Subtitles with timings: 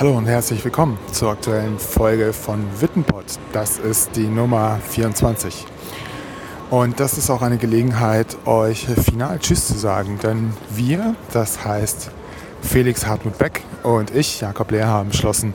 [0.00, 3.38] Hallo und herzlich willkommen zur aktuellen Folge von Wittenpot.
[3.52, 5.66] Das ist die Nummer 24.
[6.70, 12.12] Und das ist auch eine Gelegenheit, euch final Tschüss zu sagen, denn wir, das heißt
[12.62, 15.52] Felix Hartmut Beck und ich, Jakob Lehr, haben beschlossen,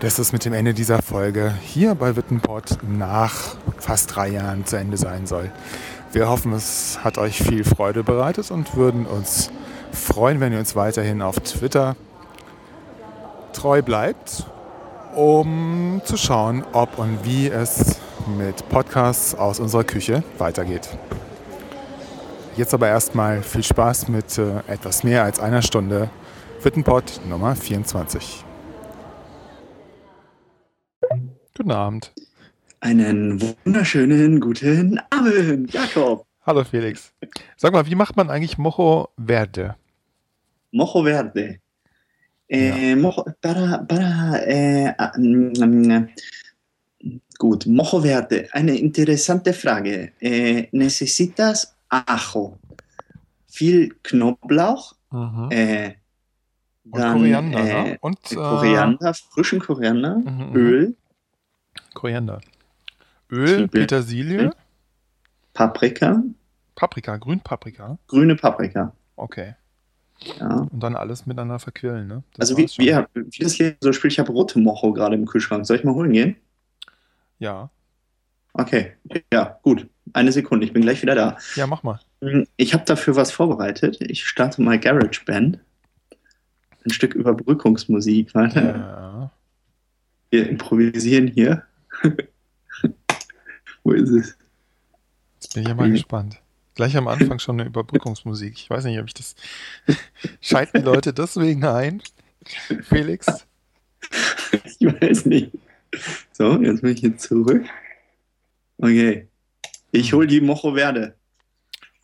[0.00, 3.34] dass es mit dem Ende dieser Folge hier bei Wittenpot nach
[3.76, 5.52] fast drei Jahren zu Ende sein soll.
[6.10, 9.50] Wir hoffen, es hat euch viel Freude bereitet und würden uns
[9.92, 11.96] freuen, wenn ihr uns weiterhin auf Twitter
[13.54, 14.44] treu bleibt,
[15.14, 17.98] um zu schauen, ob und wie es
[18.38, 20.88] mit Podcasts aus unserer Küche weitergeht.
[22.56, 26.10] Jetzt aber erstmal viel Spaß mit äh, etwas mehr als einer Stunde
[26.62, 28.44] Wittenpot Nummer 24.
[31.56, 32.12] Guten Abend.
[32.80, 36.26] Einen wunderschönen guten Abend, Jakob.
[36.46, 37.12] Hallo Felix.
[37.56, 39.76] Sag mal, wie macht man eigentlich Mojo Verde?
[40.72, 41.58] Mojo Verde.
[42.54, 46.06] Eh, mojo, para, para, eh, mm,
[47.38, 48.48] gut, Mojo Verde.
[48.52, 50.12] Eine interessante Frage.
[50.20, 52.58] Eh, necesitas ajo,
[53.46, 55.48] viel Knoblauch, Mhm.
[55.50, 55.94] äh,
[56.90, 57.92] Und Koriander, ne?
[57.94, 60.56] äh, Und äh, Koriander, frischen Koriander, Mhm, mhm.
[60.56, 60.96] Öl,
[61.94, 62.40] Koriander.
[63.30, 63.70] Öl, Zwiebeln.
[63.70, 64.50] Petersilie.
[65.54, 66.22] Paprika,
[66.74, 67.96] Paprika, Grünpaprika.
[68.08, 68.92] grüne Paprika.
[69.16, 69.54] Okay.
[70.38, 70.66] Ja.
[70.70, 72.22] Und dann alles miteinander verquillen, ne?
[72.34, 75.26] Das Also wie, wie, wie das hier so spielt, ich habe rote Mojo gerade im
[75.26, 75.66] Kühlschrank.
[75.66, 76.36] Soll ich mal holen gehen?
[77.38, 77.68] Ja.
[78.54, 78.92] Okay,
[79.32, 79.88] ja, gut.
[80.12, 81.36] Eine Sekunde, ich bin gleich wieder da.
[81.56, 81.98] Ja, mach mal.
[82.56, 84.00] Ich habe dafür was vorbereitet.
[84.00, 85.58] Ich starte mal GarageBand.
[86.84, 88.32] Ein Stück Überbrückungsmusik.
[88.34, 89.30] Ja.
[90.30, 91.64] wir improvisieren hier.
[93.82, 94.36] Wo ist es?
[95.40, 95.92] Jetzt bin ich ja mal Mhm.
[95.94, 96.40] gespannt.
[96.74, 98.54] Gleich am Anfang schon eine Überbrückungsmusik.
[98.58, 99.36] Ich weiß nicht, ob ich das.
[100.40, 102.02] Schalten die Leute deswegen ein?
[102.82, 103.46] Felix?
[104.78, 105.52] Ich weiß nicht.
[106.32, 107.64] So, jetzt bin ich hier zurück.
[108.78, 109.28] Okay.
[109.92, 111.14] Ich hole die Mojo Verde.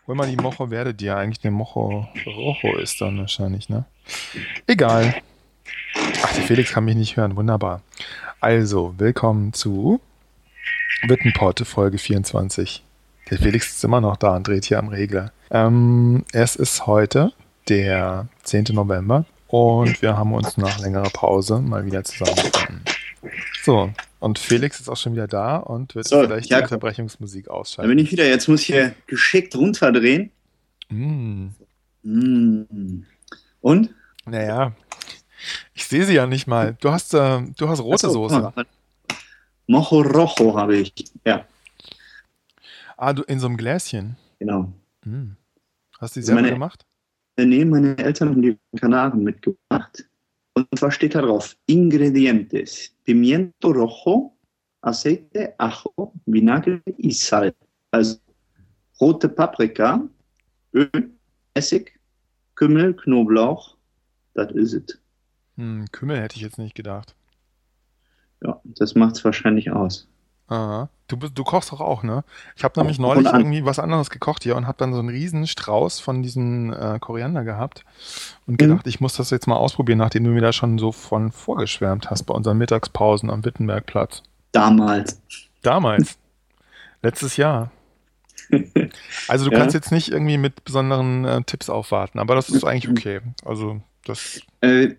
[0.06, 3.84] Hol mal die Mojo Verde, die ja eigentlich eine Mojo Rojo ist dann wahrscheinlich, ne?
[4.66, 5.20] Egal.
[6.22, 7.36] Ach, der Felix kann mich nicht hören.
[7.36, 7.82] Wunderbar.
[8.41, 10.00] Also, willkommen zu
[11.03, 12.82] Wittenporte Folge 24.
[13.30, 15.32] Der Felix ist immer noch da und dreht hier am Regler.
[15.50, 17.32] Ähm, es ist heute
[17.68, 18.66] der 10.
[18.72, 22.82] November und wir haben uns nach längerer Pause mal wieder zusammengefunden.
[23.62, 26.72] So, und Felix ist auch schon wieder da und wird So, vielleicht die Jakob.
[26.72, 27.88] Unterbrechungsmusik Da ausschalten.
[27.88, 28.26] bin ich wieder.
[28.26, 30.30] Jetzt muss ich hier geschickt runterdrehen.
[30.88, 31.48] Mm.
[32.02, 33.04] Mm.
[33.60, 33.91] Und?
[34.24, 34.72] Naja,
[35.74, 36.76] ich sehe sie ja nicht mal.
[36.80, 38.52] Du hast, äh, du hast rote Achso, Soße.
[39.66, 40.92] Mojo Rojo habe ich.
[41.24, 41.44] Ja,
[43.02, 44.16] Ah, du in so einem Gläschen.
[44.38, 44.70] genau.
[45.04, 45.34] Hm.
[45.98, 46.84] Hast du die ist selber meine- gemacht?
[47.38, 50.06] Nee, meine Eltern haben die Kanaren mitgebracht.
[50.52, 54.36] Und zwar steht da drauf: Ingredientes: Pimiento rojo,
[54.82, 57.54] aceite, ajo, vinagre y sal.
[57.92, 58.18] Also
[59.00, 60.06] rote Paprika,
[60.74, 61.10] Öl,
[61.54, 61.98] Essig,
[62.54, 63.76] Kümmel, Knoblauch.
[64.34, 64.98] Das ist es.
[65.56, 67.16] Hm, Kümmel hätte ich jetzt nicht gedacht.
[68.42, 70.06] Ja, das macht es wahrscheinlich aus.
[70.50, 70.88] Aha.
[71.08, 72.22] Du, bist- du kochst doch auch, ne?
[72.56, 75.46] Ich habe nämlich neulich irgendwie was anderes gekocht hier und habe dann so einen riesen
[75.46, 77.84] Strauß von diesen äh, Koriander gehabt
[78.46, 78.58] und Mhm.
[78.58, 82.10] gedacht, ich muss das jetzt mal ausprobieren, nachdem du mir da schon so von vorgeschwärmt
[82.10, 84.22] hast bei unseren Mittagspausen am Wittenbergplatz.
[84.52, 85.20] Damals.
[85.62, 86.18] Damals.
[87.02, 87.70] Letztes Jahr.
[89.28, 89.58] Also du Ja.
[89.58, 93.20] kannst jetzt nicht irgendwie mit besonderen äh, Tipps aufwarten, aber das ist eigentlich okay.
[93.44, 94.94] Also das Äh,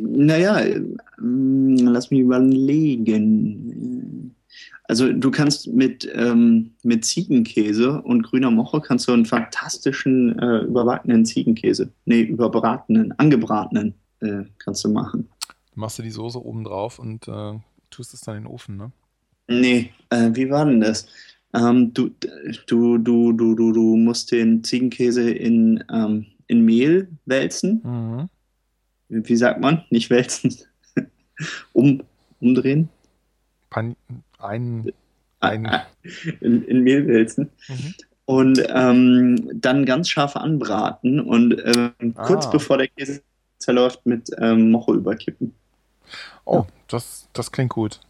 [0.00, 0.80] naja, äh,
[1.18, 4.34] lass mich überlegen.
[4.90, 10.62] Also du kannst mit, ähm, mit Ziegenkäse und grüner Moche kannst du einen fantastischen äh,
[10.62, 15.28] überbackenen Ziegenkäse, nee, überbratenen, angebratenen äh, kannst du machen.
[15.76, 17.52] machst du die Soße oben drauf und äh,
[17.90, 18.90] tust es dann in den Ofen, ne?
[19.46, 21.06] Nee, äh, wie war denn das?
[21.54, 22.10] Ähm, du,
[22.66, 27.80] du, du, du, du, du musst den Ziegenkäse in, ähm, in Mehl wälzen.
[27.84, 28.28] Mhm.
[29.08, 29.84] Wie sagt man?
[29.90, 30.56] Nicht wälzen.
[31.74, 32.02] um,
[32.40, 32.88] umdrehen.
[33.70, 33.94] Pan
[34.42, 34.92] ein,
[35.40, 35.68] ein
[36.40, 37.94] in, in Mehl wälzen mhm.
[38.24, 42.50] und ähm, dann ganz scharf anbraten und ähm, kurz Ah.
[42.50, 43.22] bevor der Käse
[43.58, 45.54] zerläuft mit ähm, Mocho überkippen.
[46.44, 48.00] Oh, das, das klingt gut.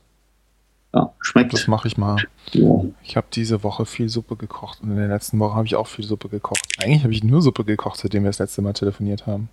[0.94, 1.53] Ja, schmeckt.
[1.53, 2.17] Das mache ich mal.
[3.03, 5.87] Ich habe diese Woche viel Suppe gekocht und in der letzten Woche habe ich auch
[5.87, 6.61] viel Suppe gekocht.
[6.83, 9.49] Eigentlich habe ich nur Suppe gekocht, seitdem wir das letzte Mal telefoniert haben.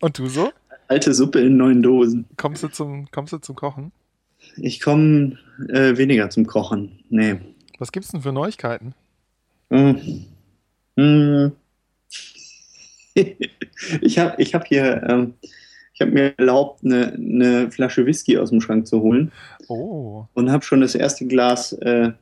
[0.00, 0.52] Und du so?
[0.86, 2.26] Alte Suppe in neuen Dosen.
[2.36, 3.90] Kommst du zum, kommst du zum Kochen?
[4.56, 5.38] Ich komme
[5.68, 7.00] äh, weniger zum Kochen.
[7.08, 7.36] Nee.
[7.78, 8.94] Was gibt's denn für Neuigkeiten?
[9.70, 9.92] Mm.
[10.96, 11.52] Mm.
[14.00, 15.34] ich habe ich hab hier ähm,
[15.92, 19.32] Ich habe mir erlaubt, eine, eine Flasche Whisky aus dem Schrank zu holen
[19.68, 20.26] Oh.
[20.34, 22.12] und habe schon das erste Glas äh,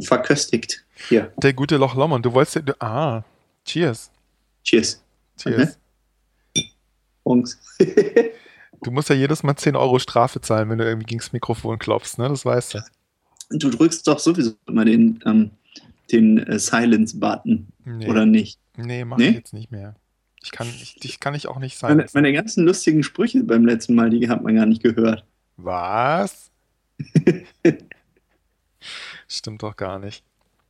[0.00, 0.84] verköstigt.
[1.08, 2.24] Hier, Der gute Loch Lomond.
[2.26, 2.62] Du wolltest ja.
[2.62, 3.24] Du, ah.
[3.64, 4.10] Cheers.
[4.64, 5.02] cheers.
[5.36, 5.78] Cheers.
[7.24, 7.58] Jungs.
[8.82, 11.78] Du musst ja jedes Mal 10 Euro Strafe zahlen, wenn du irgendwie gegen das Mikrofon
[11.78, 12.28] klopfst, ne?
[12.28, 12.80] Das weißt du.
[13.58, 15.50] du drückst doch sowieso immer den, ähm,
[16.10, 18.58] den äh, Silence-Button, Nee, oder nicht?
[18.76, 19.28] nee mach Nee?
[19.28, 19.94] ich jetzt nicht mehr.
[20.42, 22.22] Ich kann, ich, dich kann ich auch nicht Meine, sein.
[22.22, 25.24] meine ganzen lustigen Sprüche beim letzten Mal, die hat man gar nicht gehört.
[25.58, 26.50] Was?
[29.28, 30.24] Stimmt doch gar nicht.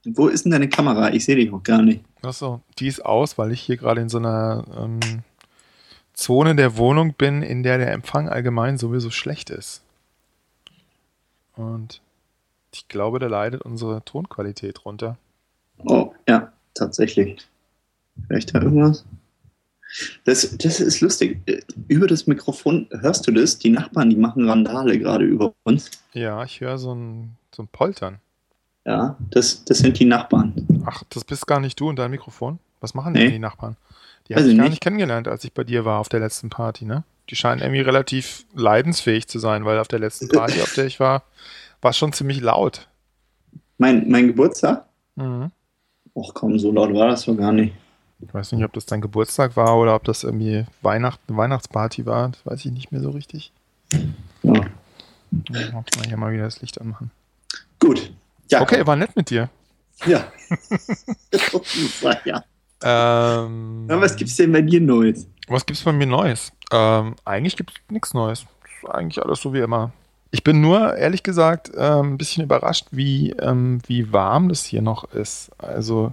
[0.05, 1.13] Wo ist denn deine Kamera?
[1.13, 2.03] Ich sehe dich auch gar nicht.
[2.23, 4.99] Achso, die ist aus, weil ich hier gerade in so einer ähm,
[6.21, 9.83] Zone der Wohnung bin, in der der Empfang allgemein sowieso schlecht ist.
[11.57, 12.03] Und
[12.75, 15.17] ich glaube, da leidet unsere Tonqualität runter.
[15.79, 17.41] Oh, ja, tatsächlich.
[18.27, 19.05] Vielleicht da irgendwas?
[20.25, 21.41] Das, das ist lustig.
[21.89, 23.59] Über das Mikrofon hörst du das?
[23.59, 25.91] Die Nachbarn, die machen Randale gerade über uns.
[26.13, 28.19] Ja, ich höre so ein, so ein Poltern.
[28.85, 30.55] Ja, das, das sind die Nachbarn.
[30.87, 32.59] Ach, das bist gar nicht du und dein Mikrofon?
[32.81, 33.23] Was machen Nee.
[33.25, 33.77] denn die Nachbarn?
[34.31, 34.71] Die habe ich ich gar nicht.
[34.71, 37.03] nicht kennengelernt, als ich bei dir war auf der letzten Party, ne?
[37.31, 41.01] Die scheinen irgendwie relativ leidensfähig zu sein, weil auf der letzten Party, auf der ich
[41.01, 41.25] war,
[41.83, 42.89] war es schon ziemlich laut.
[43.79, 44.85] Mein, mein Geburtstag?
[45.17, 45.51] Mhm.
[46.15, 47.75] Och komm, so laut war das doch gar nicht.
[48.21, 52.07] Ich weiß nicht, ob das dein Geburtstag war oder ob das irgendwie Weihnacht, eine Weihnachtsparty
[52.07, 52.29] war.
[52.29, 53.53] Das weiß ich nicht mehr so richtig.
[54.43, 54.67] Ja.
[55.33, 57.11] Ich muss mal hier mal wieder das Licht anmachen.
[57.81, 58.13] Gut.
[58.49, 59.49] Ja, Okay, war nett mit dir.
[60.07, 60.25] Ja.
[62.25, 62.45] ja.
[62.83, 65.27] Ähm, Na, was gibt's denn bei dir Neues?
[65.49, 66.53] Was gibt's bei mir Neues?
[66.73, 68.47] Ähm, eigentlich gibt's nichts Neues.
[68.89, 69.93] Eigentlich alles so wie immer.
[70.31, 74.81] Ich bin nur, ehrlich gesagt, ähm, ein bisschen überrascht, wie, ähm, wie warm das hier
[74.81, 75.51] noch ist.
[75.59, 76.11] Also,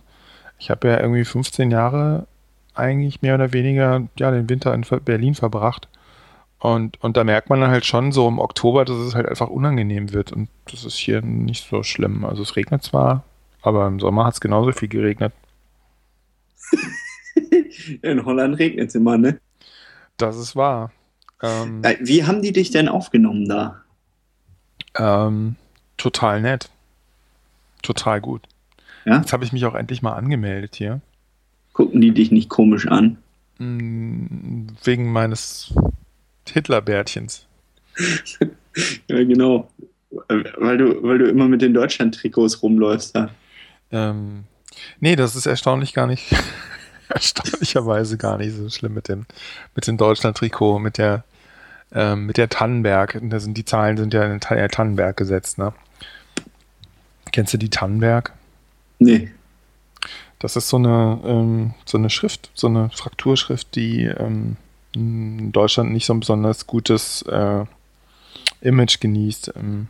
[0.57, 2.25] ich habe ja irgendwie 15 Jahre
[2.73, 5.87] eigentlich mehr oder weniger ja, den Winter in Berlin verbracht.
[6.59, 9.49] Und, und da merkt man dann halt schon so im Oktober, dass es halt einfach
[9.49, 10.31] unangenehm wird.
[10.31, 12.25] Und das ist hier nicht so schlimm.
[12.25, 13.23] Also es regnet zwar,
[13.61, 15.33] aber im Sommer hat es genauso viel geregnet.
[18.01, 19.39] In Holland regnet es immer, ne?
[20.17, 20.91] Das ist wahr.
[21.41, 23.81] Ähm, Äh, Wie haben die dich denn aufgenommen da?
[24.95, 25.55] Ähm,
[25.97, 26.69] total nett.
[27.83, 28.47] Total gut.
[29.05, 29.19] Ja?
[29.19, 31.01] Jetzt habe ich mich auch endlich mal angemeldet hier.
[31.73, 33.17] Gucken die dich nicht komisch an?
[33.59, 35.73] Mm, Wegen meines
[36.49, 37.45] Hitlerbärtchens.
[39.07, 39.71] Ja, genau.
[40.29, 43.31] Äh, Weil du, weil du immer mit den Deutschland-Trikots rumläufst da.
[43.89, 44.43] Ähm,
[44.99, 46.25] nee, das ist erstaunlich gar nicht,
[47.09, 49.25] erstaunlicherweise gar nicht so schlimm mit dem,
[49.75, 51.23] mit dem Deutschland-Trikot, mit der,
[51.93, 53.19] ähm, mit der Tannenberg.
[53.21, 55.73] Da sind die Zahlen sind ja in Ta- äh, Tannenberg gesetzt, ne?
[57.31, 58.33] Kennst du die Tannenberg?
[58.99, 59.31] Nee.
[60.39, 64.55] Das ist so eine, ähm, so eine Schrift, so eine Frakturschrift, die ähm,
[64.93, 67.65] in Deutschland nicht so ein besonders gutes äh,
[68.61, 69.53] Image genießt.
[69.55, 69.87] Ähm,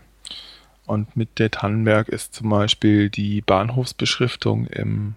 [0.88, 5.16] und mit der Tannenberg ist zum Beispiel die Bahnhofsbeschriftung im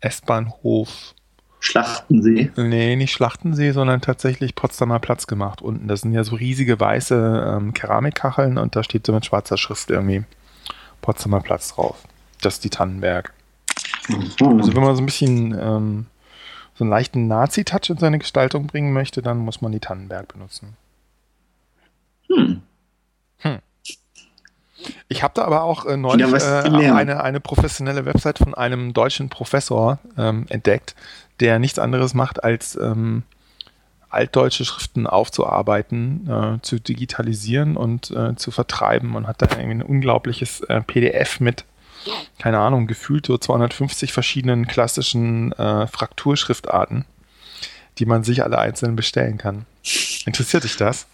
[0.00, 1.14] S-Bahnhof,
[1.60, 2.52] Schlachtensee.
[2.56, 5.60] nee, nicht Schlachtensee, sondern tatsächlich Potsdamer Platz gemacht.
[5.60, 9.58] Unten, das sind ja so riesige weiße ähm, Keramikkacheln und da steht so mit schwarzer
[9.58, 10.22] Schrift irgendwie
[11.02, 12.04] Potsdamer Platz drauf.
[12.40, 13.32] Das ist die Tannenberg.
[14.08, 16.06] Also wenn man so ein bisschen ähm,
[16.74, 20.76] so einen leichten Nazi-Touch in seine Gestaltung bringen möchte, dann muss man die Tannenberg benutzen.
[22.28, 22.62] Hm.
[25.08, 28.92] Ich habe da aber auch äh, neulich was äh, eine, eine professionelle Website von einem
[28.92, 30.94] deutschen Professor ähm, entdeckt,
[31.40, 33.24] der nichts anderes macht, als ähm,
[34.10, 39.82] altdeutsche Schriften aufzuarbeiten, äh, zu digitalisieren und äh, zu vertreiben und hat da irgendwie ein
[39.82, 41.64] unglaubliches äh, PDF mit,
[42.38, 47.04] keine Ahnung, gefühlt so 250 verschiedenen klassischen äh, Frakturschriftarten,
[47.98, 49.66] die man sich alle einzeln bestellen kann.
[50.24, 51.06] Interessiert dich das?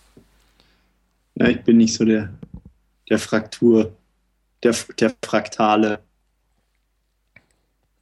[1.35, 2.30] Ja, ich bin nicht so der,
[3.08, 3.96] der Fraktur,
[4.62, 6.00] der, der Fraktale.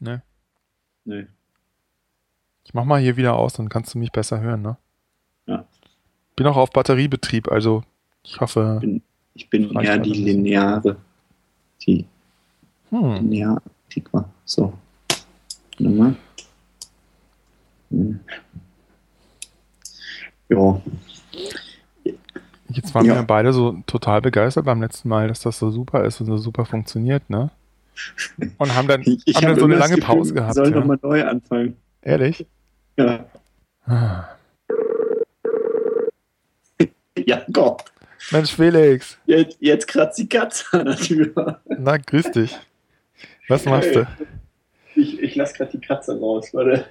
[0.01, 0.23] Ne?
[1.05, 1.27] Nee.
[2.65, 4.77] Ich mach mal hier wieder aus, dann kannst du mich besser hören, ne?
[5.47, 5.67] Ja.
[6.37, 7.83] Bin auch auf Batteriebetrieb, also
[8.23, 8.81] ich hoffe.
[9.35, 10.97] Ich bin eher die lineare.
[11.87, 12.07] Die
[12.91, 13.15] Hm.
[13.15, 14.29] lineare Sigma.
[14.45, 14.73] So.
[15.79, 16.17] Warte mal.
[17.91, 18.21] Hm.
[20.49, 20.81] Ja.
[22.73, 23.15] Jetzt waren Ja.
[23.17, 26.37] wir beide so total begeistert beim letzten Mal, dass das so super ist und so
[26.37, 27.51] super funktioniert, ne?
[28.59, 30.55] Und haben dann, Ich haben hab dann so eine lange Gefühl, Pause gehabt.
[30.55, 30.77] Soll Ja.
[30.81, 31.77] nochmal neu anfangen.
[32.03, 32.47] Ehrlich?
[32.97, 33.25] Ja.
[33.87, 34.25] Ah.
[37.17, 37.85] ja, Gott.
[38.31, 41.61] Mensch, Felix, Jetzt, jetzt kratzt die Katze an der Tür.
[41.67, 42.57] na, grüß dich.
[43.49, 44.07] Was machst du?
[44.95, 46.87] Ich, ich lasse gerade die Katze raus, warte.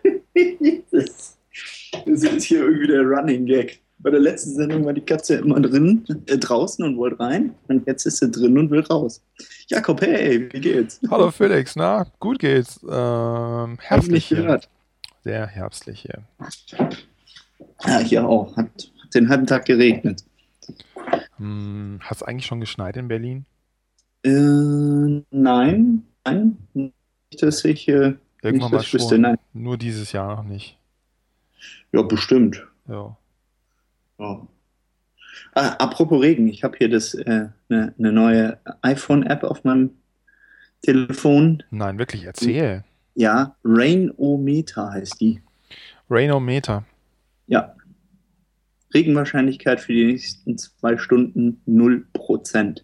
[0.91, 1.37] das,
[2.05, 3.79] das ist hier irgendwie der Running Gag.
[4.03, 7.53] Bei der letzten Sendung war die Katze immer drin, äh, draußen und wollte rein.
[7.67, 9.21] Und jetzt ist sie drin und will raus.
[9.67, 10.99] Jakob, hey, wie geht's?
[11.09, 12.79] Hallo Felix, na, gut geht's.
[12.89, 14.33] Ähm, herbstlich.
[15.23, 16.23] Sehr herbstlich hier.
[17.85, 18.55] Ja, hier auch.
[18.57, 18.69] Hat,
[19.13, 20.23] den halben Tag geregnet.
[21.37, 23.45] Hm, Hat es eigentlich schon geschneit in Berlin?
[24.23, 24.29] Äh,
[25.31, 26.57] nein, nein.
[26.73, 26.93] Nicht,
[27.39, 29.21] dass ich, äh, Irgendwann nicht, mal ich wüsste, schon.
[29.21, 29.37] nein.
[29.53, 30.77] Nur dieses Jahr noch nicht.
[31.91, 32.65] Ja, bestimmt.
[32.87, 33.15] Ja.
[34.21, 34.47] Ja.
[35.53, 39.89] Ah, apropos Regen, ich habe hier das eine äh, ne ne neue iPhone-App auf meinem
[40.83, 41.63] Telefon.
[41.71, 42.83] Nein, wirklich, erzähl.
[43.15, 45.41] Ja, Rainometer heißt die.
[46.09, 46.85] Rainometer.
[47.47, 47.75] Ja.
[48.93, 52.81] Regenwahrscheinlichkeit für die nächsten zwei Stunden 0%.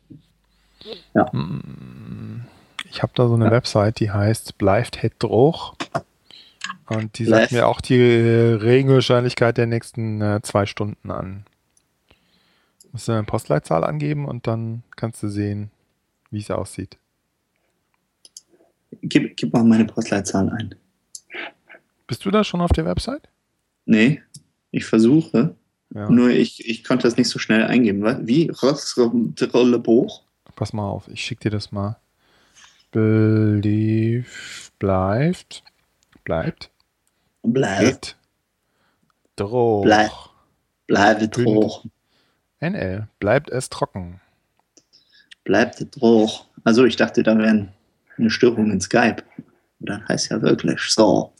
[1.33, 2.41] Mm,
[2.89, 3.51] Ich habe da so eine Ja.
[3.51, 5.75] Website, die heißt Bleibt het droch.
[6.89, 11.45] Und die Bleibt- sagt mir auch die äh, Regenwahrscheinlichkeit der nächsten äh, zwei Stunden an.
[12.91, 15.69] Musst du eine Postleitzahl angeben und dann kannst du sehen,
[16.31, 16.97] wie es aussieht.
[19.01, 20.75] Gib, gib mal meine Postleitzahl ein.
[22.07, 23.27] Bist du da schon auf der Website?
[23.85, 24.21] Nee,
[24.71, 25.55] ich versuche.
[25.93, 26.09] Ja.
[26.09, 28.01] Nur ich, ich konnte das nicht so schnell eingeben.
[28.01, 28.17] Was?
[28.25, 28.49] Wie?
[28.49, 30.23] Rossrolle-Buch?
[30.55, 31.97] Pass mal auf, ich schicke dir das mal.
[32.91, 35.63] Belief, bleibt,
[36.23, 36.71] bleibt,
[37.43, 38.15] Bleib, geht,
[39.35, 39.83] droch.
[39.83, 40.11] Bleib.
[40.87, 41.85] bleibt hoch.
[42.59, 44.19] NL, bleibt es trocken.
[45.43, 46.45] Bleibt hoch.
[46.63, 47.69] Also ich dachte, da wäre
[48.17, 49.23] eine Störung in Skype.
[49.79, 51.33] Und dann heißt ja wirklich so.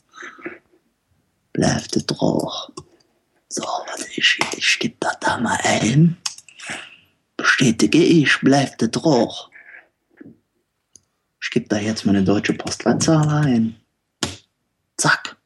[1.52, 2.70] Bleibt hoch.
[3.48, 6.16] So, warte, ich, ich gebe das da mal ein.
[7.36, 9.50] Bestätige ich, bleibt hoch.
[11.40, 13.76] Ich gebe da jetzt meine deutsche Postleitzahl ein.
[14.96, 15.37] Zack.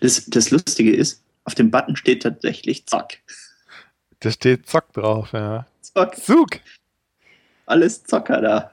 [0.00, 3.18] Das, das Lustige ist, auf dem Button steht tatsächlich Zack.
[4.20, 5.66] Da steht Zock drauf, ja.
[5.80, 6.16] Zack.
[6.16, 6.60] Zug!
[7.66, 8.72] Alles Zocker da.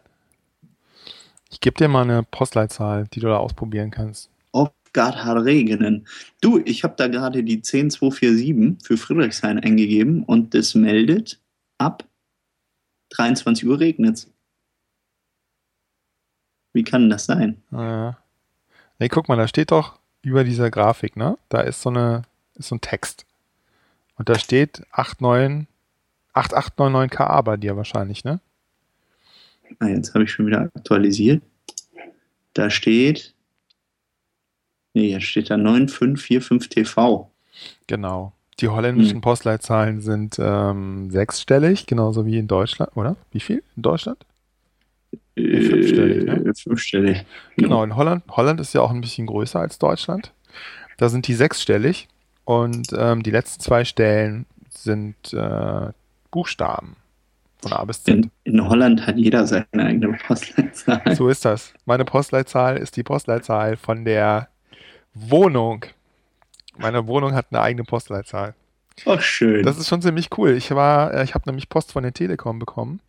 [1.50, 4.30] Ich gebe dir mal eine Postleitzahl, die du da ausprobieren kannst.
[4.52, 6.08] Auf Regenen.
[6.42, 11.40] Du, ich habe da gerade die 10247 für Friedrichshain eingegeben und das meldet
[11.78, 12.04] ab
[13.12, 14.30] 23 Uhr regnet's.
[16.74, 17.62] Wie kann das sein?
[17.72, 18.18] Ja.
[19.00, 19.97] Nee, guck mal, da steht doch
[20.28, 21.38] über dieser Grafik, ne?
[21.48, 22.24] Da ist so eine,
[22.56, 23.26] ist so ein Text.
[24.18, 25.68] Und da steht 89,
[26.34, 28.42] 8899 KA bei dir wahrscheinlich, ne?
[29.80, 31.42] Ah, jetzt habe ich schon wieder aktualisiert.
[32.54, 33.34] Da steht.
[34.94, 37.32] Nee, jetzt steht da 9545 TV.
[37.88, 38.34] Genau.
[38.60, 39.22] Die holländischen Hm.
[39.22, 43.16] Postleitzahlen sind ähm, sechsstellig, genauso wie in Deutschland, oder?
[43.32, 44.26] Wie viel in Deutschland?
[45.38, 46.50] Fünfstellig, ne?
[46.50, 47.26] Äh, Fünfstellig.
[47.56, 48.24] Genau, in Holland.
[48.30, 50.32] Holland ist ja auch ein bisschen größer als Deutschland.
[50.98, 52.08] Da sind die sechsstellig
[52.46, 55.92] und ähm, die letzten zwei Stellen sind äh,
[56.32, 56.96] Buchstaben
[57.62, 58.16] von A bis Z.
[58.16, 61.16] In, in Holland hat jeder seine eigene Postleitzahl.
[61.16, 61.74] So ist das.
[61.86, 64.48] Meine Postleitzahl ist die Postleitzahl von der
[65.14, 65.86] Wohnung.
[66.78, 68.54] Meine Wohnung hat eine eigene Postleitzahl.
[69.06, 69.64] Ach, schön.
[69.64, 70.52] Das ist schon ziemlich cool.
[70.52, 73.00] Ich war, äh, ich habe nämlich Post von der Telekom bekommen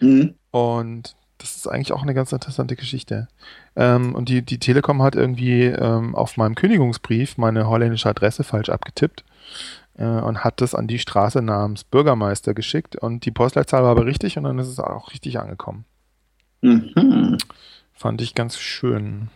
[0.00, 0.34] Mhm.
[0.52, 3.28] und das ist eigentlich auch eine ganz interessante Geschichte.
[3.76, 8.68] Ähm, und die, die Telekom hat irgendwie ähm, auf meinem Kündigungsbrief meine holländische Adresse falsch
[8.68, 9.24] abgetippt
[9.96, 14.06] äh, und hat das an die Straße namens Bürgermeister geschickt und die Postleitzahl war aber
[14.06, 15.84] richtig und dann ist es auch richtig angekommen.
[16.60, 17.38] Mhm.
[17.94, 19.28] Fand ich ganz schön.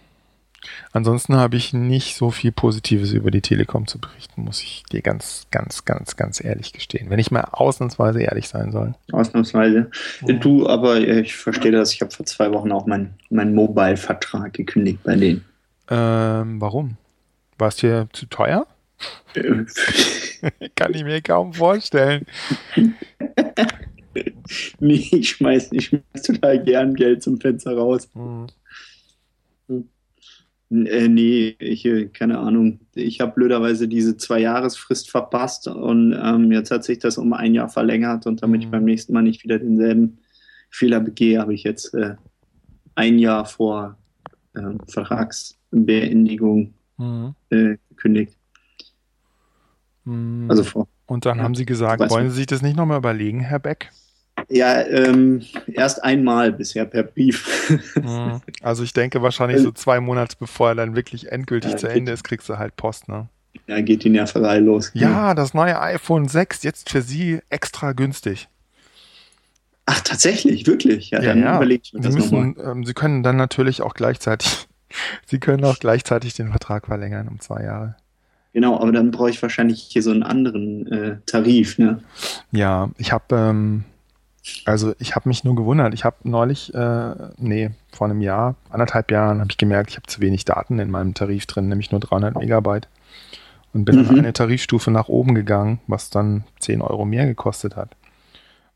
[0.93, 5.03] Ansonsten habe ich nicht so viel Positives über die Telekom zu berichten, muss ich dir
[5.03, 7.11] ganz, ganz, ganz, ganz ehrlich gestehen.
[7.11, 8.95] Wenn ich mal ausnahmsweise ehrlich sein soll.
[9.13, 9.91] Ausnahmsweise.
[10.23, 11.93] Du, aber äh, ich verstehe das.
[11.93, 15.45] Ich habe vor zwei Wochen auch meinen mein Mobile-Vertrag gekündigt bei denen.
[15.91, 16.97] Ähm, warum?
[17.59, 18.67] War es dir zu teuer?
[19.35, 19.65] Äh,
[20.77, 22.27] Kann ich mir kaum vorstellen.
[24.81, 28.09] nee, ich schmeiß, ich schmeiß total gern Geld zum Fenster raus.
[28.15, 28.47] Hm.
[30.73, 32.81] Äh, nee, ich, äh, keine Ahnung.
[32.95, 37.69] Ich habe blöderweise diese Zwei-Jahresfrist verpasst und ähm, jetzt hat sich das um ein Jahr
[37.69, 38.73] verlängert und damit ich Mhm.
[38.73, 40.19] beim nächsten Mal nicht wieder denselben
[40.71, 42.15] Fehler begehe, habe ich jetzt äh,
[42.95, 43.99] ein Jahr vor
[44.57, 47.35] ähm, Vertragsbeendigung Hm.
[47.51, 48.37] äh, gekündigt.
[50.05, 50.47] Hm.
[50.49, 50.89] Also vor.
[51.07, 52.31] Und dann ja, haben sie gesagt, wollen.
[52.31, 53.91] Sie sich das nicht nochmal überlegen, Herr Beck?
[54.55, 55.43] Ja, ähm,
[55.73, 57.81] erst einmal bisher per Brief.
[57.95, 58.41] Hm.
[58.61, 61.89] Also ich denke wahrscheinlich so zwei Monate bevor er dann wirklich endgültig Ja, zu.
[61.89, 63.29] Ende ist, kriegst du halt Post, ne?
[63.67, 64.91] ja, geht die Nerverei los.
[64.95, 68.49] Ja, das neue iPhone 6 jetzt für Sie extra günstig.
[69.87, 71.11] Ach, tatsächlich, wirklich.
[71.11, 71.57] Ja, Ja, dann ja.
[71.57, 72.55] überlege ich mir Sie das nochmal.
[72.63, 74.69] ähm, Sie können dann natürlich auch gleichzeitig,
[75.27, 77.97] Sie können auch gleichzeitig den Vertrag verlängern um zwei Jahre.
[78.53, 82.03] Genau, aber dann brauche ich wahrscheinlich hier so einen anderen äh, Tarif, ne?
[82.51, 83.85] Ja, ich habe, ähm,
[84.65, 85.95] also ich habe mich nur gewundert.
[85.95, 90.07] Ich habe neulich, äh, nee, vor einem Jahr, anderthalb Jahren, habe ich gemerkt, ich habe
[90.07, 92.89] zu wenig Daten in meinem Tarif drin, nämlich nur 300 Megabyte.
[93.73, 94.07] Und bin Mhm.
[94.07, 97.91] dann eine Tarifstufe nach oben gegangen, was dann 10 Euro mehr gekostet hat.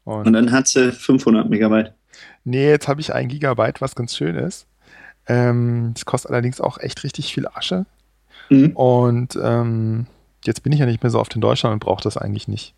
[0.04, 1.92] Und dann hat sie 500 Megabyte.
[2.44, 4.66] Nee, jetzt habe ich ein Gigabyte, was ganz schön ist.
[5.26, 7.85] Ähm, das kostet allerdings auch echt richtig viel Asche.
[8.49, 8.70] Mhm.
[8.76, 10.06] Und ähm,
[10.44, 12.73] jetzt bin ich ja nicht mehr so oft in Deutschland und brauche das eigentlich nicht.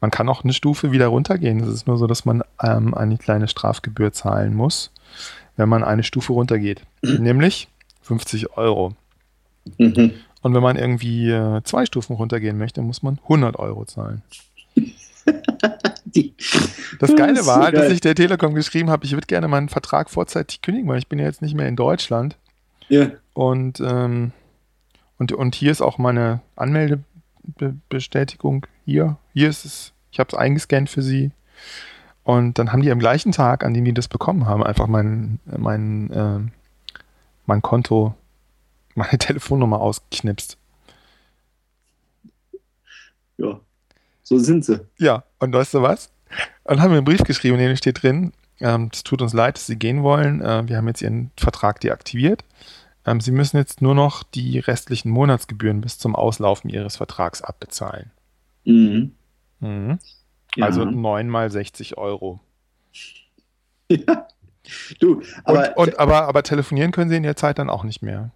[0.00, 1.60] Man kann auch eine Stufe wieder runtergehen.
[1.60, 4.90] Es ist nur so, dass man ähm, eine kleine Strafgebühr zahlen muss,
[5.56, 6.82] wenn man eine Stufe runtergeht.
[7.02, 7.68] Nämlich
[8.02, 8.94] 50 Euro.
[9.78, 10.12] Mhm.
[10.42, 14.22] Und wenn man irgendwie äh, zwei Stufen runtergehen möchte, muss man 100 Euro zahlen.
[16.04, 16.14] Das
[16.98, 17.92] Das Geile so war, dass geil.
[17.92, 21.18] ich der Telekom geschrieben habe, ich würde gerne meinen Vertrag vorzeitig kündigen, weil ich bin
[21.18, 22.36] ja jetzt nicht mehr in Deutschland.
[22.88, 23.10] ja.
[23.34, 24.32] Und, ähm,
[25.18, 28.66] und, und hier ist auch meine Anmeldebestätigung.
[28.84, 29.92] Hier, hier ist es.
[30.12, 31.30] Ich habe es eingescannt für sie.
[32.24, 35.40] Und dann haben die am gleichen Tag, an dem die das bekommen haben, einfach mein,
[35.44, 36.52] mein, ähm,
[37.46, 38.14] mein Konto,
[38.94, 40.56] meine Telefonnummer ausgeknipst.
[43.38, 43.58] ja,
[44.22, 44.80] so sind sie.
[44.98, 46.10] Ja, und weißt du was?
[46.64, 49.56] Und haben mir einen Brief geschrieben, in dem steht drin, ähm, es tut uns leid,
[49.56, 50.42] dass Sie gehen wollen.
[50.42, 52.44] Äh, wir haben jetzt Ihren Vertrag deaktiviert.
[53.06, 58.10] Ähm, Sie müssen jetzt nur noch die restlichen Monatsgebühren bis zum Auslaufen Ihres Vertrags abbezahlen.
[58.64, 59.12] Mhm.
[59.60, 59.98] Mhm.
[60.56, 60.66] Ja.
[60.66, 62.40] Also 9 mal 60 Euro.
[63.90, 64.26] ja.
[65.00, 68.02] Du, aber und, und, aber, aber telefonieren können Sie in der Zeit dann auch nicht
[68.02, 68.30] mehr.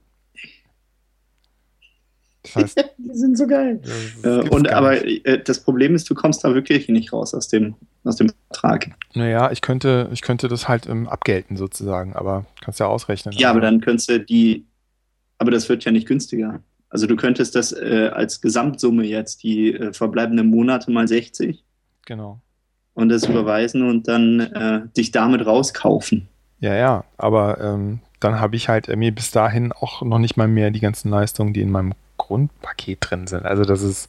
[2.42, 3.80] Das heißt, die sind so geil.
[4.22, 7.74] Äh, und aber äh, das Problem ist, du kommst da wirklich nicht raus aus dem,
[8.04, 8.90] aus dem Vertrag.
[9.14, 13.34] Naja, ich könnte, ich könnte das halt ähm, abgelten sozusagen, aber kannst ja ausrechnen.
[13.36, 14.66] Ja, aber Also, dann könntest du die,
[15.38, 16.60] aber das wird ja nicht günstiger.
[16.94, 21.64] Also du könntest das äh, als Gesamtsumme jetzt die äh, verbleibenden Monate mal 60
[22.06, 22.38] Genau.
[22.94, 26.28] und das überweisen und dann äh, dich damit rauskaufen.
[26.60, 30.46] Ja, ja, aber ähm, dann habe ich halt mir bis dahin auch noch nicht mal
[30.46, 33.44] mehr die ganzen Leistungen, die in meinem Grundpaket drin sind.
[33.44, 34.08] Also das ist,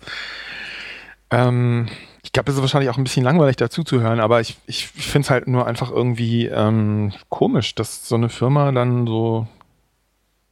[1.31, 1.87] ähm,
[2.21, 4.85] ich glaube, es ist wahrscheinlich auch ein bisschen langweilig dazu zu hören, aber ich, ich
[4.89, 9.47] finde es halt nur einfach irgendwie ähm, komisch, dass so eine Firma dann so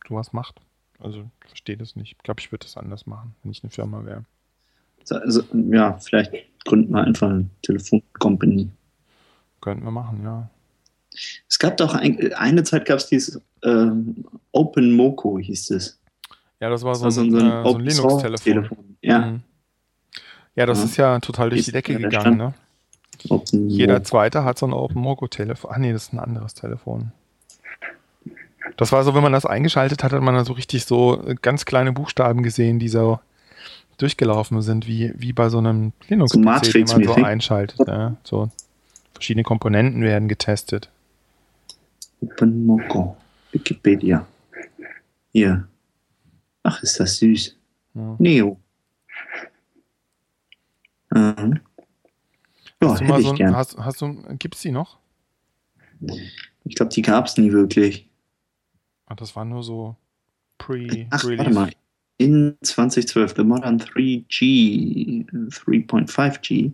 [0.07, 0.59] sowas macht.
[1.03, 2.13] Also ich verstehe das nicht.
[2.13, 4.23] Ich glaube, ich würde das anders machen, wenn ich eine Firma wäre.
[5.03, 6.31] So, Also, ja, vielleicht
[6.65, 8.69] gründen wir einfach eine Telefoncompany.
[9.61, 10.49] Könnten wir machen, ja.
[11.47, 15.99] Es gab doch ein, eine Zeit gab es dieses ähm, Open Moco hieß es.
[16.59, 18.53] Ja, das war so Das ein, war äh, so ein Open Source Linux-Telefon.
[18.53, 18.97] Telefon.
[19.01, 19.41] Ja, Mhm.
[20.55, 20.85] Ja, das Ja.
[20.85, 22.53] ist ja total durch die Decke gegangen, ne?
[23.29, 25.71] Open Jeder zweite hat so ein OpenMoco-Telefon.
[25.73, 27.11] Ach nee, das ist ein anderes Telefon.
[28.77, 31.35] Das war so, wenn man das eingeschaltet hat, hat man da so richtig so äh,
[31.41, 33.19] ganz kleine Buchstaben gesehen, die so
[33.97, 37.79] durchgelaufen sind, wie, wie bei so einem Linux-PC, den man so einschaltet.
[37.87, 38.15] Ja.
[38.23, 38.49] So
[39.13, 40.89] verschiedene Komponenten werden getestet.
[42.21, 43.15] Open Moco.
[43.51, 44.25] Wikipedia.
[45.31, 45.67] Hier.
[46.63, 47.55] Ach, ist das süß.
[47.93, 48.15] Ja.
[48.17, 48.57] Neo.
[51.11, 51.59] Mhm.
[52.81, 54.97] Ja, Hast du mal so ein, hast, hast du, gibt's die noch?
[56.65, 58.09] Ich glaube, die gab es nie wirklich.
[59.13, 59.95] Ach, das war nur so
[60.57, 61.53] warte pre-release.
[61.53, 61.71] mal.
[62.17, 66.71] In 2012, the Modern 3G, äh, 3.5G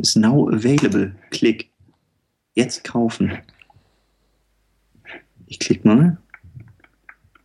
[0.00, 1.14] is now available.
[1.30, 1.70] Klick.
[2.54, 3.32] Jetzt kaufen.
[5.46, 6.16] Ich klick mal.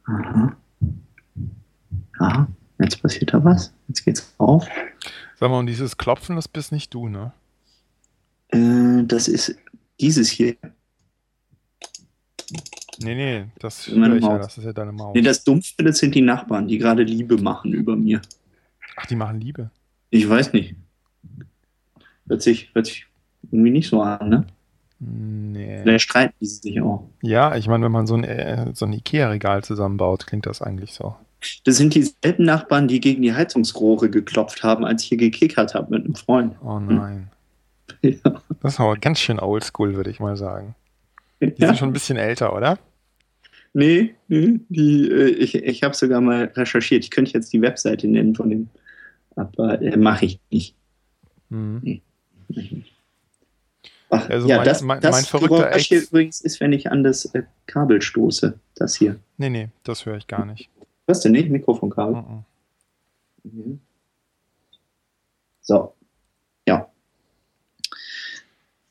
[0.05, 0.55] Aha.
[2.19, 2.47] Aha.
[2.79, 3.73] Jetzt passiert da was.
[3.89, 4.65] Jetzt geht's auf.
[5.35, 7.33] Sag mal, und dieses Klopfen, das bist nicht du, ne?
[8.49, 9.57] Äh, das ist
[9.99, 10.55] dieses hier.
[13.01, 15.13] Nee, nee, das höre ich ja, das ist ja deine Maus.
[15.15, 18.21] Nee, das Dumpfe, das sind die Nachbarn, die gerade Liebe machen über mir.
[18.97, 19.71] Ach, die machen Liebe.
[20.09, 20.75] Ich weiß nicht.
[22.27, 23.07] Hört sich, hört sich
[23.51, 24.47] irgendwie nicht so an, ne?
[24.99, 25.81] Nee.
[25.83, 27.07] Vielleicht streiten die sich auch.
[27.21, 30.91] Ja, ich meine, wenn man so ein, äh, so ein Ikea-Regal zusammenbaut, klingt das eigentlich
[30.91, 31.15] so.
[31.63, 35.91] Das sind dieselben Nachbarn, die gegen die Heizungsrohre geklopft haben, als ich hier gekickert habe
[35.91, 36.55] mit einem Freund.
[36.63, 37.29] Oh nein.
[38.01, 38.19] Ja.
[38.61, 40.75] Das ist aber ganz schön oldschool, würde ich mal sagen.
[41.41, 41.67] Die Ja.
[41.67, 42.77] sind schon ein bisschen älter, oder?
[43.73, 47.03] Nee, nee die, äh, ich, ich habe sogar mal recherchiert.
[47.03, 48.69] Ich könnte jetzt die Webseite nennen von dem,
[49.35, 50.75] aber äh, mache ich nicht.
[51.49, 52.01] Mhm.
[54.09, 56.73] Ach, Also ja, mein- das, mein- das mein verrückter Geräusch hier Ex- übrigens ist, wenn
[56.73, 58.59] ich an das äh, Kabel stoße.
[58.75, 59.17] Das hier.
[59.37, 60.69] Nee, nee, das höre ich gar nicht.
[61.07, 61.49] Hörst du nicht?
[61.49, 62.15] Mikrofonkabel.
[62.23, 62.43] Mhm.
[63.43, 63.79] Mhm.
[65.61, 65.93] So.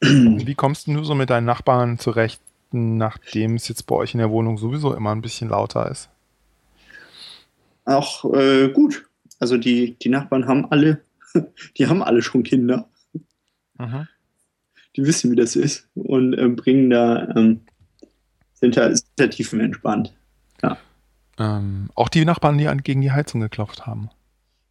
[0.02, 0.46] Ja.
[0.46, 4.30] Wie kommst du so mit deinen Nachbarn zurecht, nachdem es jetzt bei euch in der
[4.30, 6.08] Wohnung sowieso immer ein bisschen lauter ist?
[7.88, 9.08] auch äh, gut.
[9.40, 11.02] Also die, die Nachbarn haben alle,
[11.76, 12.88] die haben alle schon Kinder.
[13.78, 14.06] Mhm.
[14.96, 17.60] Die wissen, wie das ist und äh, bringen da, ähm,
[18.54, 20.14] sind da, sind da tiefenentspannt.
[21.40, 24.10] Ähm, auch die Nachbarn, die an, gegen die Heizung geklopft haben.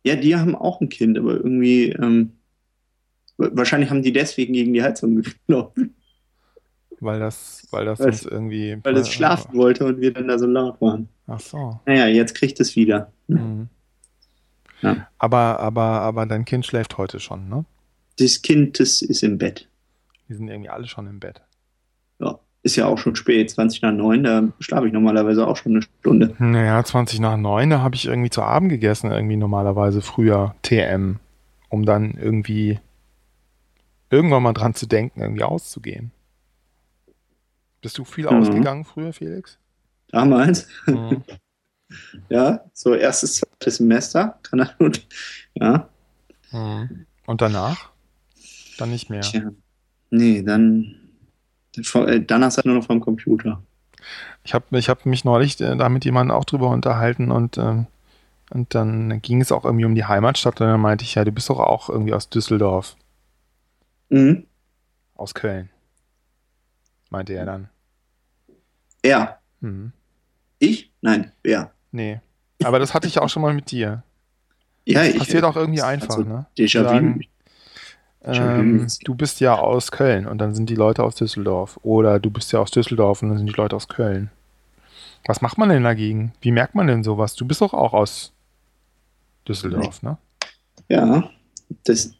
[0.04, 2.34] Ja, die haben auch ein Kind, aber irgendwie, ähm,
[3.38, 5.78] wahrscheinlich haben die deswegen gegen die Heizung geklopft,
[7.00, 8.78] Weil das, weil das Weil irgendwie.
[8.84, 11.10] weil es schlafen wollte und wir dann da so laut waren.
[11.28, 11.80] Ach so.
[11.86, 13.12] Naja, jetzt kriegt es wieder.
[13.28, 13.67] Mhm.
[14.82, 15.08] Ja.
[15.17, 17.65] Aber, aber, aber dein Kind schläft heute schon, ne?
[18.19, 19.67] Das Kind, das ist im Bett.
[20.30, 21.41] Die sind irgendwie alle schon im Bett.
[22.19, 25.73] Ja, ist ja auch schon spät, 20 nach 9, da schlafe ich normalerweise auch schon
[25.73, 26.36] eine Stunde.
[26.39, 31.17] Naja, 20 nach 9, da habe ich irgendwie zu Abend gegessen, irgendwie normalerweise früher TM,
[31.69, 32.80] um dann irgendwie
[34.10, 36.12] irgendwann mal dran zu denken, irgendwie auszugehen.
[37.82, 38.32] Bist du viel Mhm.
[38.34, 39.58] ausgegangen früher, Felix?
[40.12, 41.24] Damals, Mhm.
[42.30, 44.91] ja, so erstes, zweites Semester, kann er nur,
[45.56, 45.89] ja,
[46.52, 47.06] Mhm.
[47.26, 47.89] Und danach?
[48.78, 49.22] Dann nicht mehr.
[49.22, 49.52] tja,
[50.12, 50.96] nee, dann,
[51.76, 53.62] äh, danach seid nur noch vom Computer.
[54.43, 57.88] Ich habe ich hab mich neulich äh, da mit jemandem auch drüber unterhalten und, ähm,
[58.52, 61.32] und dann ging es auch irgendwie um die Heimatstadt und dann meinte ich, ja, du
[61.32, 62.96] bist doch auch irgendwie aus Düsseldorf,
[64.10, 64.46] Mhm.
[65.15, 65.70] aus Köln.
[67.10, 67.70] Meinte er dann.
[69.02, 69.91] Er, Mhm.
[70.60, 70.91] ich?
[71.02, 71.72] Nein, wer?
[71.91, 72.20] Nee.
[72.63, 74.04] Aber das hatte ich auch schon mal mit dir.
[74.89, 75.17] Ja, ich.
[75.17, 76.46] Passiert auch irgendwie also einfach, ne?
[76.58, 77.20] Déjà-vu.
[78.24, 81.78] Ähm, du bist ja aus Köln und dann sind die Leute aus Düsseldorf.
[81.84, 84.32] Oder du bist ja aus Düsseldorf und dann sind die Leute aus Köln.
[85.26, 86.32] Was macht man denn dagegen?
[86.39, 87.36] Wie merkt man denn sowas?
[87.36, 88.32] Du bist doch auch aus
[89.46, 90.17] Düsseldorf, ne?
[90.88, 91.30] Ja,
[91.84, 92.13] das,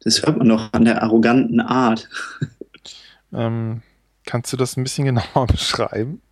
[0.00, 2.08] das hört man doch an der arroganten Art.
[3.32, 3.82] Ähm,
[4.24, 6.22] kannst du das ein bisschen genauer beschreiben?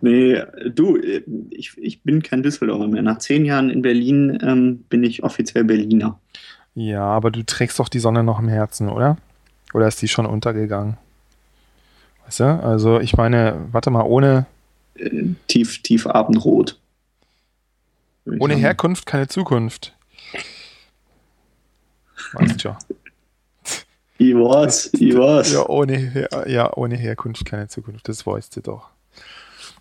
[0.00, 0.42] Nee,
[0.74, 0.98] du,
[1.50, 3.02] ich, ich bin kein Düsseldorfer mehr.
[3.02, 6.18] Nach zehn Jahren in Berlin ähm, bin ich offiziell Berliner.
[6.74, 9.18] Ja, aber du trägst doch die Sonne noch im Herzen, oder?
[9.72, 10.96] Oder ist die schon untergegangen?
[12.24, 12.44] Weißt du?
[12.44, 14.46] Also ich meine, warte mal, ohne,
[14.94, 16.78] Äh, tief, tief abendrot.
[18.26, 18.54] Ohne.
[18.54, 19.94] Herkunft keine Zukunft.
[22.32, 22.76] Weißt du.
[24.18, 25.52] Ich weiß, ich weiß.
[25.52, 28.08] Ja, ohne, ja, ohne Herkunft keine Zukunft.
[28.08, 28.90] Das weißt du doch.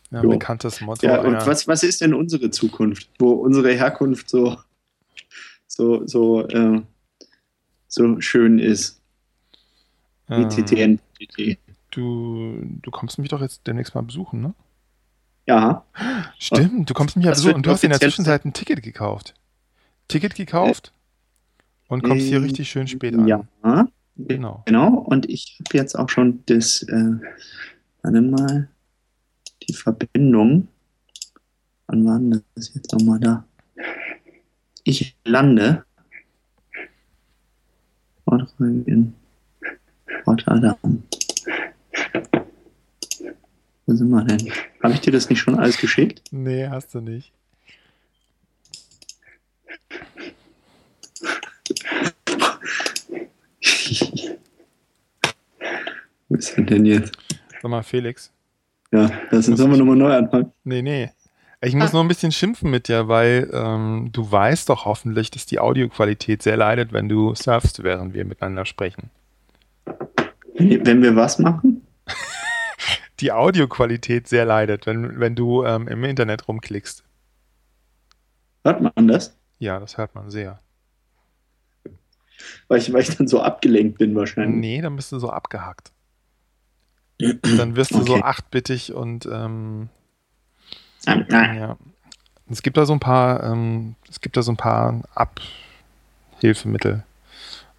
[0.10, 0.30] Ja, Jo.
[0.30, 1.06] bekanntes Motto.
[1.06, 3.10] Ja, und was, was ist denn unsere Zukunft?
[3.20, 4.58] Wo unsere Herkunft so,
[5.68, 6.82] so, so, äh,
[7.88, 9.00] so schön ist.
[10.28, 11.00] Wie ähm, TTN.
[11.92, 14.54] Du, du kommst mich doch jetzt demnächst mal besuchen, ne?
[15.46, 15.86] Ja,
[16.40, 19.34] Stimmt, du kommst mich ja besuchen und du hast in der Zwischenzeit ein Ticket gekauft.
[20.08, 20.94] Ticket gekauft
[21.92, 23.28] und kommst hier äh, richtig schön spät an.
[23.28, 23.46] ja.
[24.16, 24.64] Genau.
[24.66, 27.14] Genau, und ich habe jetzt auch schon das, äh,
[28.02, 28.70] warte mal,
[29.64, 30.68] die Verbindung.
[31.88, 33.46] Wann war denn das jetzt nochmal da?
[34.84, 35.84] Ich lande
[38.86, 39.14] in
[40.26, 41.04] Rotterdam.
[43.86, 44.52] Wo sind wir denn?
[44.82, 46.22] Habe ich dir das nicht schon alles geschickt?
[46.32, 47.34] Nee, hast du nicht.
[56.30, 57.18] Wo ist er denn jetzt?
[57.62, 58.32] Sag mal, Felix.
[58.92, 60.52] Ja, das Muss sollen wir nochmal neu anfangen.
[60.64, 61.12] Nee, nee.
[61.64, 65.46] Ich muss nur ein bisschen schimpfen mit dir, weil ähm, du weißt doch hoffentlich, dass
[65.46, 69.12] die Audioqualität sehr leidet, wenn du surfst, während wir miteinander sprechen.
[70.56, 71.86] Wenn, wenn wir was machen?
[73.20, 77.04] Die Audioqualität sehr leidet, wenn, wenn du ähm, im Internet rumklickst.
[78.64, 79.38] Hört man das?
[79.60, 80.60] Ja, das hört man sehr.
[82.68, 84.60] Weil ich, weil ich dann so abgelenkt bin wahrscheinlich.
[84.60, 85.92] Nee, dann bist du so abgehackt.
[87.58, 88.24] Dann wirst du so Okay.
[88.24, 89.90] achtbittig und ähm,
[91.06, 91.54] Ah, ah.
[91.54, 91.78] ja.
[92.50, 97.04] Es gibt da so ein paar, ähm, es gibt da so ein paar Abhilfemittel.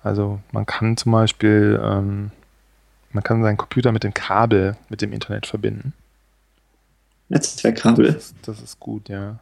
[0.04, 2.30] Also man kann zum Beispiel, ähm,
[3.10, 5.92] man kann seinen Computer mit dem Kabel mit dem Internet verbinden.
[7.28, 8.12] Netzwerkkabel.
[8.12, 9.40] Das das ist gut, ja.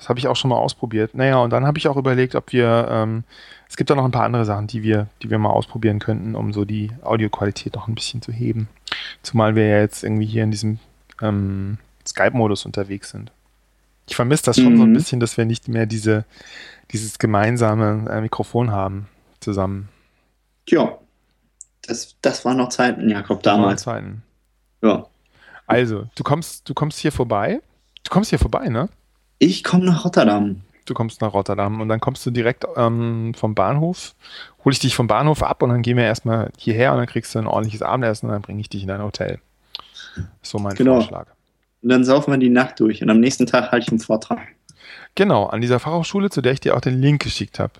[0.00, 1.14] Das habe ich auch schon mal ausprobiert.
[1.14, 3.22] Naja, und dann habe ich auch überlegt, ob wir, ähm,
[3.68, 6.34] es gibt da noch ein paar andere Sachen, die wir, die wir mal ausprobieren könnten,
[6.34, 8.66] um so die Audioqualität noch ein bisschen zu heben.
[9.22, 10.78] Zumal wir ja jetzt irgendwie hier in diesem
[11.20, 11.76] ähm,
[12.08, 13.30] Skype-Modus unterwegs sind.
[14.08, 14.94] Ich vermisse das schon so ein Mhm.
[14.94, 16.24] bisschen, dass wir nicht mehr diese,
[16.92, 19.06] dieses gemeinsame äh, Mikrofon haben
[19.40, 19.90] zusammen.
[20.64, 20.96] Tja,
[21.82, 23.82] das, das waren noch Zeiten, Jakob, damals.
[23.82, 24.22] Zeiten.
[24.82, 25.04] Ja.
[25.66, 27.60] Also, du kommst, du kommst hier vorbei.
[28.02, 28.88] Du kommst hier vorbei, ne?
[29.40, 30.60] Ich komme nach Rotterdam.
[30.84, 34.14] Du kommst nach Rotterdam und dann kommst du direkt ähm, vom Bahnhof,
[34.64, 37.34] hole ich dich vom Bahnhof ab und dann gehen wir erstmal hierher und dann kriegst
[37.34, 39.40] du ein ordentliches Abendessen und dann bringe ich dich in dein Hotel.
[40.42, 40.96] So mein Genau.
[40.96, 41.26] Vorschlag.
[41.82, 43.02] Und dann saufen wir die Nacht durch.
[43.02, 44.40] Und am nächsten Tag halte ich einen Vortrag.
[45.14, 47.72] Genau, an dieser Fachhochschule, zu der ich dir auch den Link geschickt habe.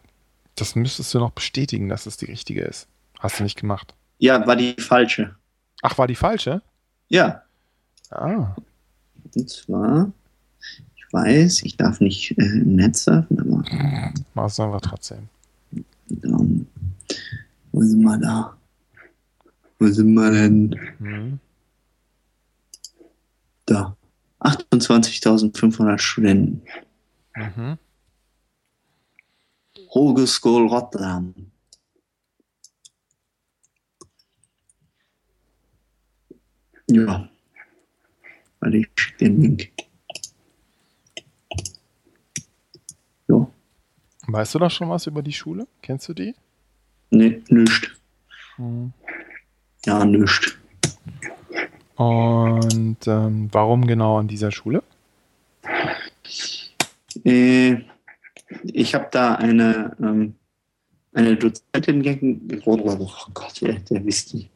[0.55, 2.89] Das müsstest du noch bestätigen, dass es die richtige ist.
[3.19, 3.95] Hast du nicht gemacht.
[4.19, 5.35] Ja, war die falsche.
[5.83, 6.63] Ach, war die falsche?
[7.09, 7.43] Ja.
[8.11, 8.55] Ah.
[9.35, 10.11] Und zwar,
[11.13, 13.65] weiß, ich darf nicht äh, im Netz surfen, aber
[14.35, 15.29] Machst du einfach trotzdem.
[16.23, 16.67] ähm,
[17.73, 18.57] wo sind wir da?
[19.79, 20.77] Wo sind wir denn?
[20.99, 21.39] Mhm.
[23.67, 23.97] Da.
[24.41, 26.63] 28.500 Studenten.
[27.37, 27.79] Mhm.
[29.95, 31.35] Hogeschool Rotterdam.
[36.89, 37.29] Ja.
[38.61, 38.89] Warte, ich
[39.21, 39.73] den Link.
[44.33, 45.67] Weißt du da schon was über die Schule?
[45.83, 46.35] Kennst du die?
[47.11, 47.97] Ne, nischt.
[48.59, 48.93] Mhm.
[49.85, 50.59] Ja, nischt.
[51.97, 54.83] Und ähm, warum genau an dieser Schule?
[57.25, 57.77] Äh,
[58.65, 60.35] ich habe da eine, ähm,
[61.13, 62.63] eine Dozentin kennengelernt.
[62.67, 64.49] Oh Gott, der, der die.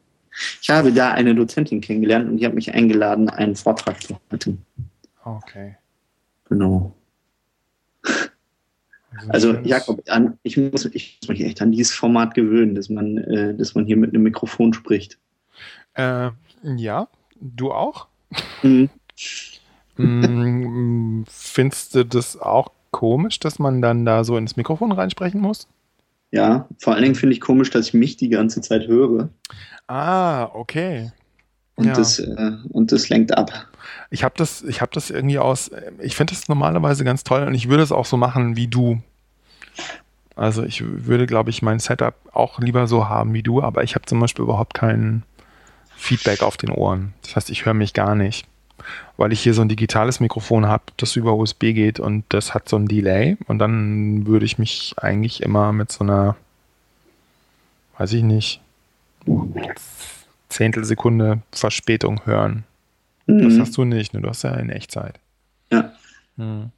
[0.61, 4.65] Ich habe da eine Dozentin kennengelernt und die hat mich eingeladen, einen Vortrag zu halten.
[5.25, 5.77] Okay.
[6.49, 6.95] Genau.
[9.29, 13.19] Also Jakob, an, ich, muss, ich muss mich echt an dieses Format gewöhnen, dass man,
[13.19, 15.19] äh, dass man hier mit einem Mikrofon spricht.
[15.95, 16.31] Äh,
[16.77, 17.09] ja,
[17.41, 18.09] du auch?
[18.63, 18.91] Mhm.
[19.97, 25.69] Mm, Findest du das auch komisch, dass man dann da so ins Mikrofon reinsprechen muss?
[26.33, 29.29] Ja, vor allen Dingen finde ich komisch, dass ich mich die ganze Zeit höre
[29.87, 31.13] Ah, okay.
[31.77, 31.95] Und, Ja.
[31.95, 33.51] das, äh, und das lenkt ab.
[34.11, 35.71] Ich habe das, ich habe das irgendwie aus.
[36.01, 39.01] Ich finde das normalerweise ganz toll und ich würde es auch so machen wie du.
[40.37, 43.95] Also ich würde, glaube ich, mein Setup auch lieber so haben wie du, aber ich
[43.95, 45.23] habe zum Beispiel überhaupt kein
[45.97, 47.15] Feedback auf den Ohren.
[47.23, 48.47] Das heißt, ich höre mich gar nicht,
[49.17, 52.69] weil ich hier so ein digitales Mikrofon habe, das über USB geht und das hat
[52.69, 56.37] so ein Delay und dann würde ich mich eigentlich immer mit so einer,
[57.99, 58.61] weiß ich nicht,
[60.49, 62.65] Zehntelsekunde Verspätung hören.
[63.27, 63.61] Das Mhm.
[63.61, 64.21] hast du nicht, ne?
[64.21, 65.19] Du hast ja in Echtzeit.
[65.73, 65.93] Ja.
[66.37, 66.71] Hm.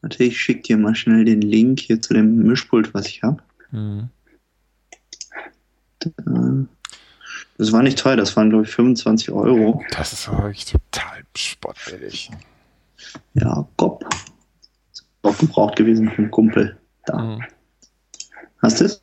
[0.00, 3.42] Warte, ich schicke dir mal schnell den Link hier zu dem Mischpult, was ich habe.
[3.70, 4.08] Hm.
[7.58, 9.82] Das war nicht teuer, das waren, glaube ich, 25 Euro.
[9.90, 12.30] Das ist wirklich total spottbillig.
[13.34, 13.68] Ja.
[14.92, 16.78] Ist auch gebraucht gewesen für einen Kumpel.
[17.04, 17.20] Da.
[17.20, 17.42] Hm.
[18.62, 19.02] Hast du es?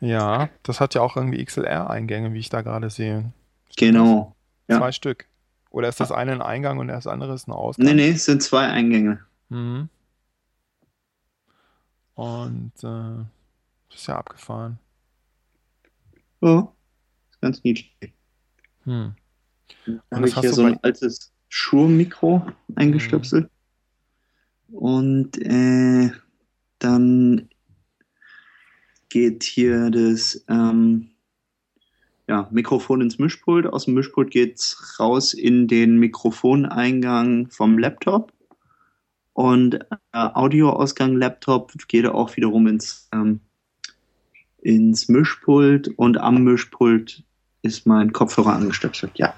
[0.00, 3.32] Ja, das hat ja auch irgendwie XLR-Eingänge, wie ich da gerade sehe.
[3.76, 4.36] Genau.
[4.68, 4.78] Ja.
[4.78, 5.26] Zwei Stück.
[5.70, 7.86] Oder ist das eine ein Eingang und das andere ist ein Ausgang?
[7.86, 9.20] Nee, nee, es sind zwei Eingänge.
[9.48, 9.88] Mhm.
[12.14, 13.24] Und äh,
[13.88, 14.78] das ist ja abgefahren.
[16.40, 16.72] Ja.
[17.30, 18.12] Ist ganz niedlich.
[18.84, 19.14] Hm.
[19.86, 23.50] Dann habe ich hier so ein altes Shure-Mikro eingestöpselt.
[24.72, 26.10] Und äh,
[26.78, 27.48] dann
[29.08, 31.10] geht hier das ähm,
[32.28, 33.66] ja, Mikrofon ins Mischpult.
[33.66, 38.32] Aus dem Mischpult geht es raus in den Mikrofoneingang vom Laptop.
[39.32, 43.40] Und äh, Audioausgang Laptop geht auch wiederum ins, ähm,
[44.60, 45.88] ins Mischpult.
[45.96, 47.22] Und am Mischpult
[47.62, 49.12] ist mein Kopfhörer angestöpselt.
[49.14, 49.34] Ja.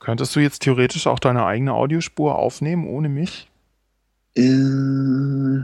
[0.00, 3.48] Könntest du jetzt theoretisch auch deine eigene Audiospur aufnehmen ohne mich?
[4.34, 5.60] Äh,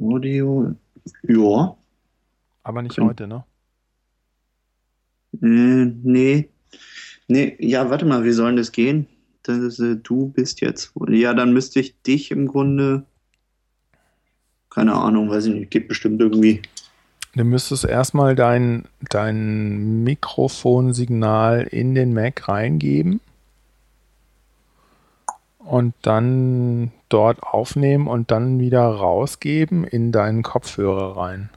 [0.00, 0.74] Audio.
[1.22, 1.76] Ja.
[2.64, 3.44] Aber nicht Können- heute, ne?
[5.40, 6.48] Äh, nee.
[7.28, 9.06] Nee, ja, warte mal, wie soll das gehen?
[9.42, 10.92] Das ist, äh, du bist jetzt.
[11.08, 13.04] Ja, dann müsste ich dich im Grunde.
[14.70, 15.70] Keine Ahnung, weiß ich nicht.
[15.70, 16.62] Geht bestimmt irgendwie.
[17.34, 23.20] Du müsstest erstmal dein, dein Mikrofonsignal in den Mac reingeben
[25.58, 31.50] und dann dort aufnehmen und dann wieder rausgeben in deinen Kopfhörer rein.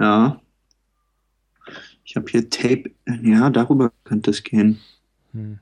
[0.00, 0.40] Ja.
[2.04, 2.90] Ich habe hier Tape.
[3.22, 4.80] Ja, darüber könnte es gehen.
[5.32, 5.58] Hm.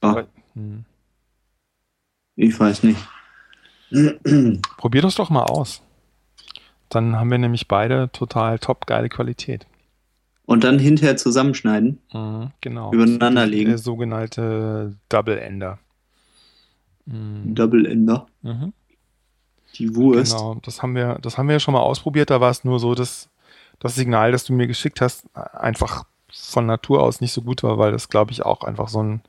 [0.00, 0.84] Aber- Hm.
[2.36, 2.98] ich weiß nicht.
[4.76, 5.82] Probier das doch mal aus.
[6.88, 9.66] Dann haben wir nämlich beide total top geile Qualität.
[10.46, 11.98] Und dann hinterher zusammenschneiden.
[12.12, 12.92] Mhm, genau.
[12.92, 13.68] Übereinander legen.
[13.68, 15.78] Der sogenannte Double Ender.
[17.04, 17.54] Mhm.
[17.54, 18.26] Double Ender.
[18.42, 18.72] Mhm.
[19.78, 20.36] Die Wurst.
[20.36, 22.30] Genau, das haben wir, das haben wir ja schon mal ausprobiert.
[22.30, 23.28] Da war es nur so, dass
[23.78, 27.78] das Signal, das du mir geschickt hast, einfach von Natur aus nicht so gut war,
[27.78, 29.22] weil das, glaube ich, auch einfach so ein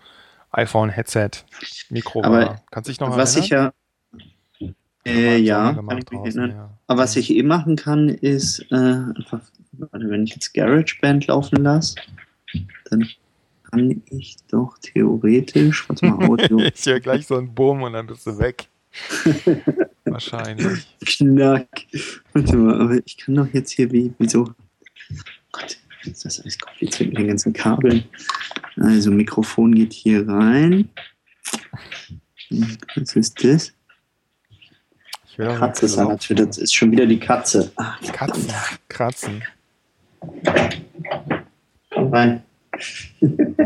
[0.51, 2.61] iPhone-Headset-Mikro war.
[2.71, 3.71] Kannst du dich noch was ich ja.
[5.05, 6.57] Äh, ja, Sommer kann gemacht ich mich draußen, erinnern.
[6.57, 6.69] ja.
[6.87, 11.63] Aber was ich eh machen kann, ist äh, einfach, warte, wenn ich jetzt GarageBand laufen
[11.63, 11.95] lasse,
[12.89, 13.07] dann
[13.71, 16.59] kann ich doch theoretisch, warte mal, Audio.
[16.59, 18.67] ich höre gleich so einen Boom und dann bist du weg.
[20.11, 20.87] Wahrscheinlich.
[21.05, 21.67] Knack.
[22.33, 24.53] Warte mal, aber ich kann doch jetzt hier wie, wieso?
[25.51, 28.03] Gott, ist das alles kompliziert mit den ganzen Kabeln.
[28.77, 30.89] Also Mikrofon geht hier rein.
[32.95, 33.73] Was ist das?
[35.25, 36.47] Ich auch Katze noch natürlich.
[36.47, 37.71] Das ist schon wieder die Katze.
[37.75, 38.53] Ah, Katzen.
[38.87, 39.43] Kratzen.
[41.89, 42.43] komm rein.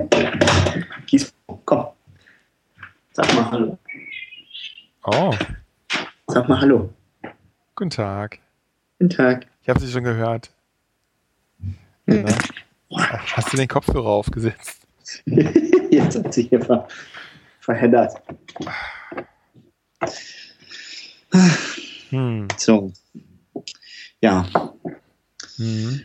[1.07, 1.33] Kies,
[1.65, 1.87] komm.
[3.13, 3.79] Sag mal Hallo.
[5.05, 5.35] Oh,
[6.33, 6.91] Sag mal Hallo.
[7.75, 8.39] guten Tag.
[8.97, 9.45] Guten Tag.
[9.61, 10.51] Ich habe Sie schon gehört.
[12.07, 12.23] Ja.
[12.23, 12.35] Na?
[13.35, 14.81] Hast du den Kopfhörer aufgesetzt?
[15.25, 16.87] Jetzt hat sich hier ver
[17.59, 18.15] verheddert.
[22.09, 22.47] Hm.
[22.57, 22.91] So.
[24.21, 24.47] Ja,
[25.59, 26.01] Mhm.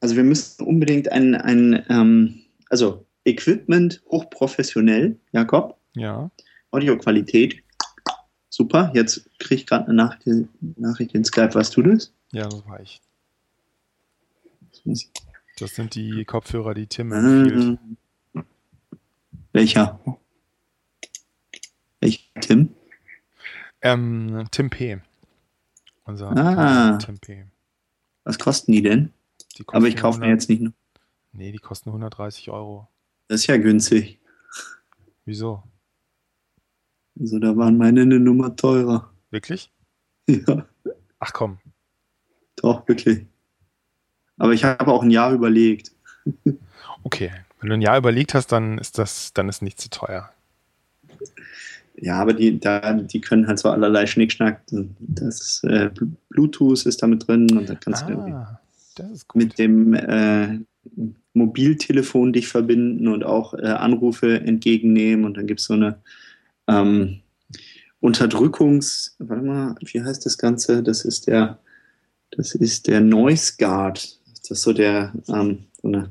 [0.00, 5.76] also wir müssen unbedingt ein, ein ähm, also Equipment hochprofessionell, Jakob.
[5.94, 6.30] Ja.
[6.70, 7.61] Audioqualität,
[8.62, 8.90] super.
[8.94, 10.26] Jetzt kriege ich gerade eine Nachricht,
[10.78, 11.54] Nachricht in Skype.
[11.54, 12.12] Was tut es?
[12.32, 13.00] Ja, das war ich.
[14.84, 15.10] Das
[15.58, 17.78] Das sind die Kopfhörer, die Tim empfiehlt.
[18.34, 18.44] Ähm,
[19.52, 20.00] welcher?
[22.00, 22.74] Welcher Tim?
[23.82, 25.00] Ähm, Tim P.
[26.04, 26.98] Unser Ah.
[26.98, 27.44] Tim P.
[28.24, 29.12] Was kosten die denn?
[29.58, 30.72] Die Aber ich kosten kaufe mir 100 jetzt nicht nur.
[31.32, 32.88] Nee, die kosten 130 Euro.
[33.28, 34.18] Das ist ja günstig.
[35.24, 35.62] Wieso?
[37.18, 39.10] Also da waren meine eine Nummer teurer.
[39.30, 39.70] Wirklich?
[40.28, 40.64] Ja,
[41.18, 41.58] Ach komm.
[42.56, 43.26] doch, wirklich.
[44.38, 45.92] Aber ich habe auch ein Jahr überlegt.
[47.04, 47.32] Okay.
[47.60, 50.30] Wenn du ein Jahr überlegt hast, dann ist das, dann ist nicht zu teuer.
[51.96, 54.62] Ja, aber die, da, die können halt so allerlei Schnickschnack.
[55.00, 55.90] Das äh,
[56.28, 58.60] Bluetooth ist da mit drin und da kannst du irgendwie Ah,
[59.12, 59.42] ist gut.
[59.42, 60.60] mit dem äh,
[61.34, 65.24] Mobiltelefon dich verbinden und auch äh, Anrufe entgegennehmen.
[65.24, 65.98] Und dann gibt es so eine
[66.68, 67.20] ähm,
[68.00, 70.82] Unterdrückungs, warte mal, wie heißt das Ganze?
[70.82, 71.58] Das ist der,
[72.32, 74.18] das ist der Noise Guard.
[74.40, 76.10] Das ist so der, ähm, so eine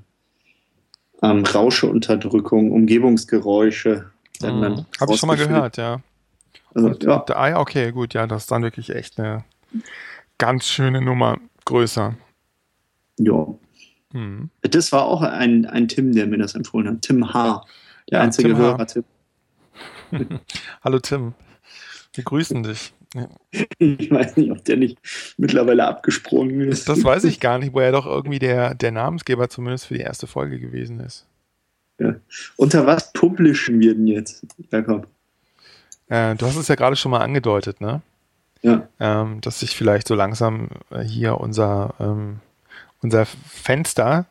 [1.22, 4.06] ähm, Rauscheunterdrückung, Umgebungsgeräusche.
[4.42, 4.86] Mhm.
[5.00, 6.02] Habe ich schon mal gehört, ja.
[6.74, 9.44] Also, Und, ja, ah okay, gut, ja, das ist dann wirklich echt eine
[10.38, 12.16] ganz schöne Nummer größer.
[13.18, 13.48] ja.
[14.14, 14.50] Hm.
[14.62, 17.02] Das war auch ein, ein Tim, der mir das empfohlen hat.
[17.02, 17.66] Tim H.
[18.10, 18.86] Der Ja, einzige Tim H.
[20.84, 21.34] Hallo Tim.
[22.14, 22.94] Wir grüßen dich.
[23.78, 24.98] Ich weiß nicht, ob der nicht
[25.38, 26.88] mittlerweile abgesprungen ist.
[26.88, 30.02] Das weiß ich gar nicht, wo er doch irgendwie der, der Namensgeber zumindest für die
[30.02, 31.28] erste Folge gewesen ist.
[32.56, 35.08] Unter was publishen wir denn jetzt, Jakob?
[36.08, 38.02] Äh, du hast es ja gerade schon mal angedeutet, ne?
[38.62, 38.88] Ja.
[39.00, 42.40] Ähm, dass sich vielleicht so langsam äh, hier unser, ähm,
[43.02, 44.26] unser Fenster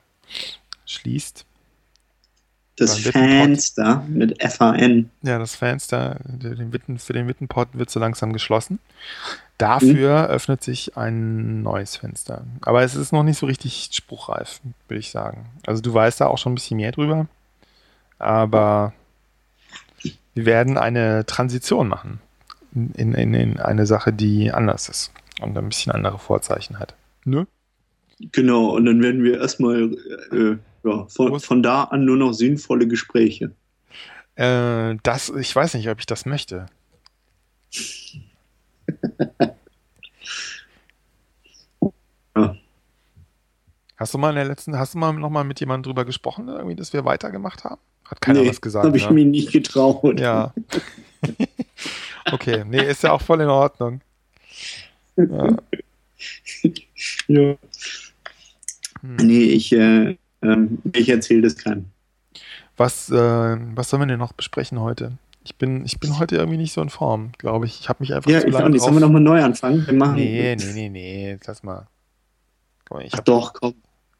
[0.84, 1.44] schließt.
[2.80, 2.98] Das.
[2.98, 5.10] Fenster mit F-A-N.
[5.22, 8.78] Ja, das Fenster der- den Witten, für den Wittenpott wird so langsam geschlossen.
[9.58, 12.44] Dafür öffnet sich ein neues Fenster.
[12.62, 15.46] Aber es ist noch nicht so richtig spruchreif, würde ich sagen.
[15.66, 17.26] Also du weißt da auch schon ein bisschen mehr drüber.
[18.18, 18.92] Aber
[20.34, 22.20] wir werden eine Transition machen
[22.74, 25.12] in, in, in eine Sache, die anders ist
[25.42, 26.94] und ein bisschen andere Vorzeichen hat.
[27.24, 27.46] Ne?
[28.32, 29.92] Genau, und dann werden wir erstmal
[30.32, 33.52] äh, ja, von, von da an nur noch sinnvolle Gespräche.
[34.36, 36.66] Äh, das, ich weiß nicht, ob ich das möchte.
[42.36, 42.56] Ja.
[43.96, 46.48] Hast du mal in der letzten, hast du mal noch mal mit jemandem drüber gesprochen,
[46.48, 47.80] irgendwie, dass wir weitergemacht haben?
[48.04, 48.86] Hat keiner was gesagt.
[48.86, 49.12] habe ich ne?
[49.12, 50.18] mir nicht getraut.
[50.18, 50.54] Ja.
[52.32, 54.00] okay, nee, ist ja auch voll in Ordnung.
[55.16, 55.56] Ja.
[57.28, 57.54] Ja.
[59.00, 59.16] Hm.
[59.22, 61.86] Nee, ich, äh, ähm, ich erzähle das keinem.
[62.76, 63.14] Was, äh,
[63.74, 65.12] was sollen wir denn noch besprechen heute?
[65.42, 67.80] Ich bin, ich bin heute irgendwie nicht so in Form, glaube ich.
[67.80, 68.82] Ich habe mich einfach Ja, zu ich auch lange nicht.
[68.82, 69.08] Sollen wir drauf...
[69.08, 69.86] nochmal neu anfangen?
[69.86, 70.14] Wir machen.
[70.16, 71.86] Nee, nee, nee, nee, lass mal.
[72.90, 73.74] Mal, ich Ach hab, doch, komm.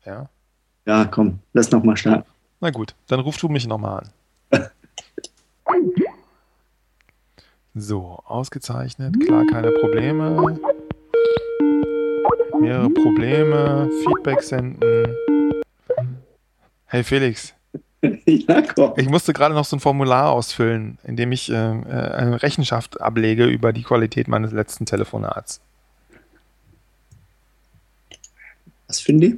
[0.05, 0.29] ja.
[0.87, 1.41] Ja, komm.
[1.53, 2.29] Lass nochmal starten.
[2.61, 4.01] Na gut, dann ruf du mich nochmal
[4.51, 4.69] an.
[7.75, 10.59] So, ausgezeichnet, klar, keine Probleme.
[12.61, 15.15] Mehrere Probleme, Feedback senden.
[16.93, 17.55] Hey Felix,
[18.27, 18.95] ja, komm.
[18.97, 23.01] ich musste gerade noch so ein Formular ausfüllen, in dem ich äh, äh, eine Rechenschaft
[23.01, 25.61] ablege über die Qualität meines letzten Telefonats.
[28.89, 29.35] Was finde ich?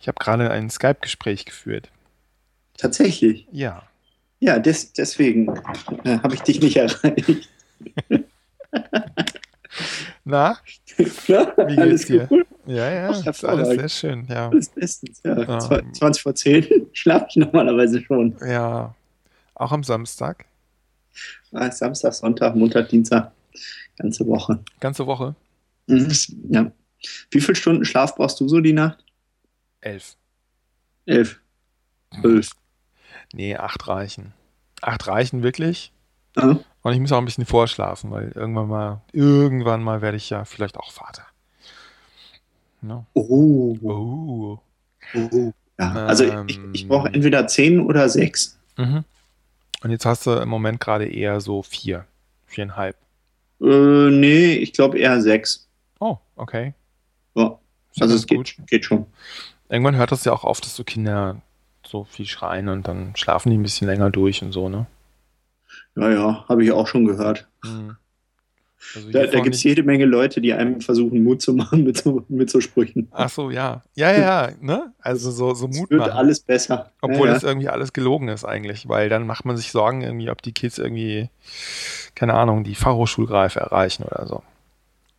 [0.00, 1.90] Ich habe gerade ein Skype-Gespräch geführt.
[2.76, 3.46] Tatsächlich.
[3.52, 3.84] Ja.
[4.40, 5.46] Ja, des, deswegen
[6.02, 7.48] äh, habe ich dich nicht erreicht.
[10.24, 10.56] Na,
[11.24, 12.28] Klar, Wie geht's alles dir?
[12.30, 12.46] cool.
[12.66, 14.48] Ja, ja, Ach, ist alles sehr schön, ja.
[14.50, 15.36] Alles bestens, ja.
[15.40, 15.58] Ja.
[15.58, 18.36] Zwa- 20 vor 10 schlafe ich normalerweise schon.
[18.46, 18.94] Ja,
[19.54, 20.46] auch am Samstag,
[21.52, 23.32] Ah, Samstag, Sonntag, Montag, Dienstag,
[23.98, 24.60] ganze Woche.
[24.80, 25.34] ganze Woche,
[25.88, 26.12] Mhm.
[26.50, 26.70] Ja.
[27.32, 29.04] Wie viele Stunden Schlaf brauchst du so die Nacht?
[29.80, 30.16] elf.
[31.06, 31.40] Elf.
[32.20, 32.50] Zwölf.
[33.32, 34.32] Nee, acht reichen.
[34.80, 35.92] Acht reichen wirklich.
[36.36, 36.58] Ja.
[36.82, 40.44] Und ich muss auch ein bisschen vorschlafen, weil irgendwann mal, irgendwann mal werde ich ja
[40.44, 41.26] vielleicht auch Vater.
[42.80, 43.04] Ne?
[43.14, 43.76] Oh.
[43.82, 44.58] Oh.
[45.14, 45.52] oh.
[45.78, 45.92] Ja.
[46.06, 46.70] Also ich, Ähm.
[46.72, 48.58] ich brauche entweder zehn oder sechs.
[48.76, 49.04] Mhm.
[49.82, 52.06] Und jetzt hast du im Moment gerade eher so vier,
[52.46, 52.96] viereinhalb.
[53.60, 55.68] Äh, nee, ich glaube eher sechs.
[56.00, 56.74] Oh, okay.
[57.34, 57.58] Ja.
[58.00, 59.06] Also es geht, geht schon.
[59.68, 61.40] Irgendwann hört das ja auch auf, dass so Kinder
[61.86, 64.86] so viel schreien und dann schlafen die ein bisschen länger durch und so, ne?
[65.96, 67.48] Ja, ja, habe ich auch schon gehört.
[67.62, 67.96] Hm.
[68.94, 71.98] Also Da, da gibt es jede Menge Leute, die einem versuchen, Mut zu machen mit
[71.98, 73.08] so, mit so Sprüchen.
[73.12, 73.82] Ach so, ja.
[73.94, 74.92] Ja, ja, ja, ne?
[74.98, 76.12] Also so, so Es Mut wird machen.
[76.12, 76.90] alles besser.
[77.00, 80.30] Obwohl ja, das irgendwie alles gelogen ist eigentlich, weil dann macht man sich Sorgen irgendwie,
[80.30, 81.30] ob die Kids irgendwie,
[82.14, 84.42] keine Ahnung, die Fachhochschulreife erreichen oder so.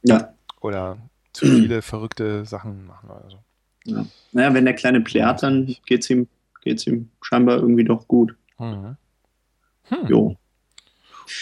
[0.03, 0.34] ja.
[0.61, 0.97] Oder
[1.34, 3.38] zu viele verrückte Sachen machen oder so.
[3.86, 4.05] ja.
[4.32, 6.28] Naja, wenn der Kleine plärt, dann geht's ihm,
[6.61, 8.36] geht's ihm scheinbar irgendwie doch gut.
[8.59, 8.95] Mhm.
[9.86, 10.07] Hm.
[10.07, 10.38] Jo.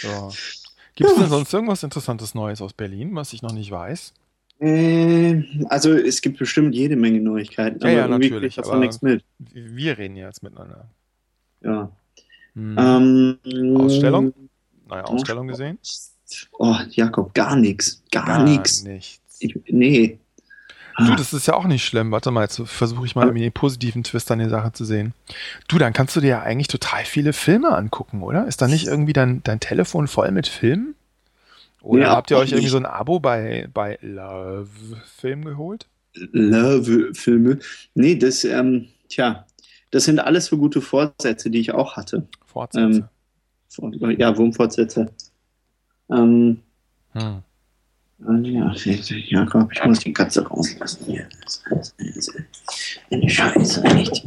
[0.02, 0.28] Ja.
[0.94, 4.12] Gibt es denn sonst irgendwas Interessantes Neues aus Berlin, was ich noch nicht weiß?
[4.60, 8.80] Äh, also es gibt bestimmt jede Menge Neuigkeiten, Ja, aber ja, irgendwie natürlich, davon aber-
[8.80, 9.24] nichts mit.
[9.38, 10.88] Wir reden ja jetzt miteinander.
[11.62, 11.90] Ja.
[12.54, 12.76] Hm.
[12.78, 14.32] Ähm, Ausstellung?
[14.88, 15.78] Neue Ausstellung gesehen?
[16.58, 18.02] Oh, Jakob, gar nichts.
[18.10, 18.84] Gar, nichts.
[18.84, 19.20] nichts.
[19.40, 20.18] Ich, nee.
[20.98, 22.10] Du, das ist ja auch nicht schlimm.
[22.10, 25.14] Warte mal, jetzt versuche ich mal irgendwie den positiven Twist an die Sache zu sehen.
[25.68, 28.46] Du, dann kannst du dir ja eigentlich total viele Filme angucken, oder?
[28.46, 30.94] Ist da nicht irgendwie dein, dein Telefon voll mit Filmen?
[31.80, 34.68] Oder Ja, habt ihr euch irgendwie so ein Abo bei, bei Love
[35.16, 35.86] Film geholt?
[36.14, 37.58] Love-Filme.
[37.94, 39.46] Nee, das, ähm, tja,
[39.90, 42.28] das sind alles so gute Vorsätze, die ich auch hatte.
[42.46, 43.08] Fortsätze.
[43.80, 45.10] Ähm, Ja, Wurmfortsätze.
[46.10, 46.60] Ähm,
[47.12, 47.42] Hm.
[48.26, 51.28] Ja, Jakob, ich muss die Katze rauslassen hier.
[51.42, 51.62] Das
[51.98, 52.32] ist
[53.10, 54.24] eine Scheiße, echt.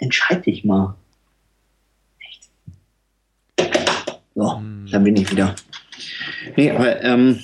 [0.00, 0.96] Entscheid dich mal.
[2.20, 2.50] Echt.
[4.34, 4.88] So, Hm.
[4.90, 5.54] da bin ich wieder.
[6.56, 7.38] Nee, aber ähm,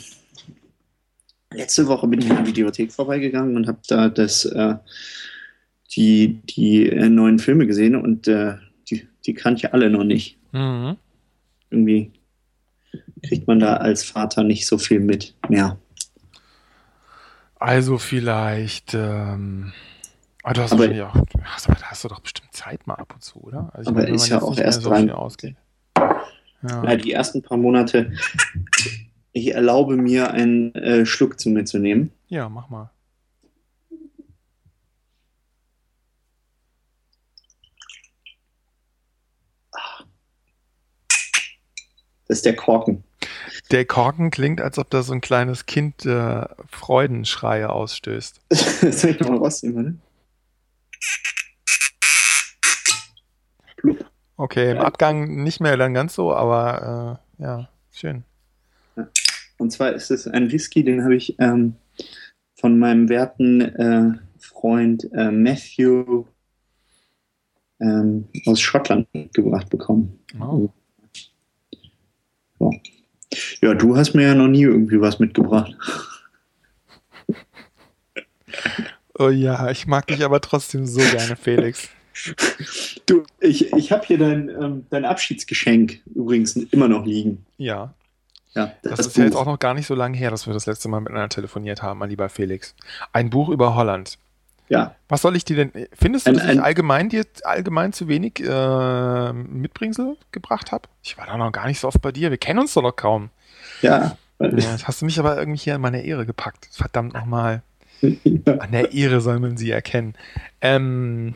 [1.52, 4.74] letzte Woche bin ich in der Videothek vorbeigegangen und habe da das, äh,
[5.94, 8.56] die, die äh, neuen Filme gesehen und äh,
[8.90, 10.38] die, die kannte ich alle noch nicht.
[10.52, 10.96] Mhm.
[11.70, 12.10] Irgendwie
[13.22, 15.78] kriegt man da als Vater nicht so viel mit mehr.
[17.56, 18.94] Also vielleicht.
[18.94, 19.72] Ähm,
[20.44, 21.14] ah, du hast Aber- wahrscheinlich auch.
[21.14, 23.70] du Hast, aber da hast du doch bestimmt Zeit mal ab und zu, oder?
[23.72, 25.08] Also ich Aber wenn ist ja auch erst so rein-.
[25.08, 26.84] Ja.
[26.84, 28.12] Ja, die ersten paar Monate,
[29.32, 32.10] ich erlaube mir einen äh, Schluck zu mir zu nehmen.
[32.28, 32.90] ja, mach mal.
[42.26, 43.04] Das ist der Korken.
[43.70, 48.40] Der Korken klingt, als ob da so ein kleines Kind äh, Freudenschreie ausstößt.
[48.50, 49.98] Soll ich noch mal rausnehmen, ne?
[53.76, 54.04] Plupp.
[54.36, 54.84] Okay, im Ja.
[54.84, 58.24] Abgang nicht mehr dann ganz so, aber äh, ja, schön.
[59.58, 61.74] Und zwar ist es ein Whisky, den habe ich ähm,
[62.54, 66.24] von meinem werten äh, Freund äh, Matthew
[67.80, 70.18] ähm, aus Schottland gebracht bekommen.
[70.40, 70.68] Oh.
[72.58, 72.72] So.
[73.60, 75.76] Ja, du hast mir ja noch nie irgendwie was mitgebracht.
[79.18, 81.88] oh ja, ich mag dich aber trotzdem so gerne, Felix.
[83.06, 87.44] Du, ich, ich habe hier dein, ähm, dein Abschiedsgeschenk übrigens immer noch liegen.
[87.58, 87.94] Ja,
[88.54, 90.66] Ja, das, ist ja jetzt auch noch gar nicht so lange her, dass wir das
[90.66, 92.74] letzte Mal miteinander telefoniert haben, mein lieber Felix.
[93.12, 94.18] Ein Buch über Holland.
[94.68, 95.72] Ja, Was soll ich dir denn.
[95.94, 100.88] Findest du, Ein- dass ich ein- allgemein dir allgemein zu wenig äh, Mitbringsel gebracht habe?
[101.02, 102.30] Ich war doch noch gar nicht so oft bei dir.
[102.30, 103.30] Wir kennen uns doch noch kaum.
[103.82, 104.16] ja.
[104.40, 106.68] Ja, hast du mich aber irgendwie hier in meine Ehre gepackt.
[106.70, 107.62] Verdammt nochmal.
[108.02, 110.14] An der Ehre soll man sie erkennen.
[110.60, 111.34] Ähm,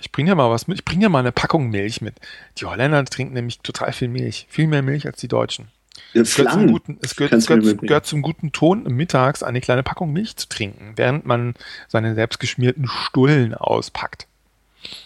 [0.00, 0.78] ich bringe dir mal was mit.
[0.78, 2.16] Ich bringe dir mal eine Packung Milch mit.
[2.58, 4.46] Die Holländer trinken nämlich total viel Milch.
[4.50, 5.68] Viel mehr Milch als die Deutschen.
[6.14, 6.72] Es gehört, zum Flangen.
[6.72, 10.48] guten, es, gehört, es, gehört, gehört zum guten Ton, mittags eine kleine Packung Milch zu
[10.48, 11.54] trinken, während man
[11.88, 14.26] seine selbstgeschmierten Stullen auspackt.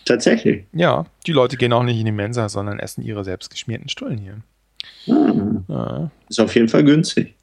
[0.05, 0.64] Tatsächlich.
[0.72, 4.38] Ja, die Leute gehen auch nicht in die Mensa, sondern essen ihre selbstgeschmierten Stullen hier.
[5.09, 6.11] Ah, Ja.
[6.28, 7.34] ist auf jeden Fall günstig.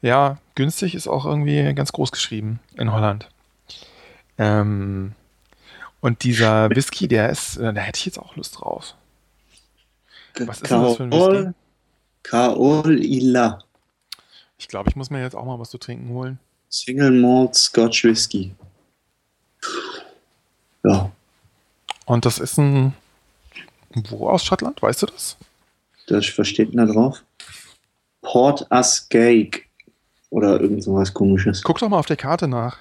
[0.00, 3.28] Ja, günstig ist auch irgendwie ganz groß geschrieben in Holland.
[4.38, 5.12] Ähm,
[6.00, 8.94] und dieser Whisky, der ist, äh, da hätte ich jetzt auch Lust drauf.
[10.40, 11.52] Was ist denn das für ein Whisky?
[12.22, 13.62] Kaol Ila.
[14.58, 16.38] Ich glaube, ich muss mir jetzt auch mal was zu trinken holen.
[16.68, 18.54] Single Malt Scotch Whisky.
[20.84, 21.10] Ja,
[22.06, 22.94] Und das ist ein.
[24.08, 24.80] Wo aus Schottland?
[24.82, 25.36] Weißt du das?
[26.06, 27.22] das was steht denn da drauf?
[28.22, 29.68] Port Asgaig.
[30.30, 31.62] Oder irgend sowas komisches.
[31.62, 32.78] Guck doch mal auf der Karte nach.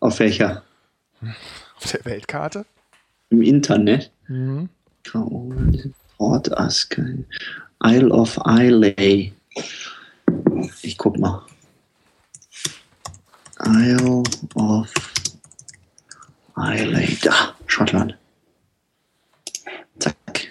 [0.00, 0.62] Auf welcher?
[1.76, 2.66] Auf der Weltkarte?
[3.30, 4.10] Im Internet?
[4.28, 4.68] Mhm.
[6.18, 7.24] Port Asgaig.
[7.84, 9.32] Isle of Islay.
[10.82, 11.46] Ich guck mal.
[13.64, 14.24] Isle
[14.56, 14.92] of
[16.56, 17.16] Islay.
[17.22, 18.18] Da, Schottland.
[20.00, 20.48] Zack.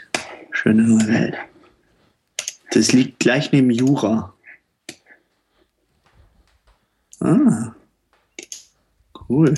[0.51, 1.35] Schöne neue Welt.
[2.71, 4.33] Das liegt gleich neben Jura.
[7.19, 7.75] Ah.
[9.29, 9.53] Cool.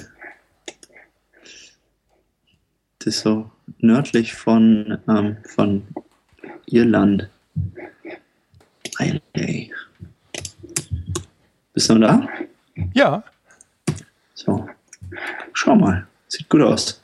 [2.97, 5.88] Das ist so nördlich von, ähm, von
[6.65, 7.30] Irland.
[8.99, 9.72] Islay.
[11.74, 12.28] Bist du noch da?
[12.93, 13.24] Ja,
[14.34, 14.67] So.
[15.53, 16.07] Schau mal.
[16.28, 16.99] Sieht gut aus.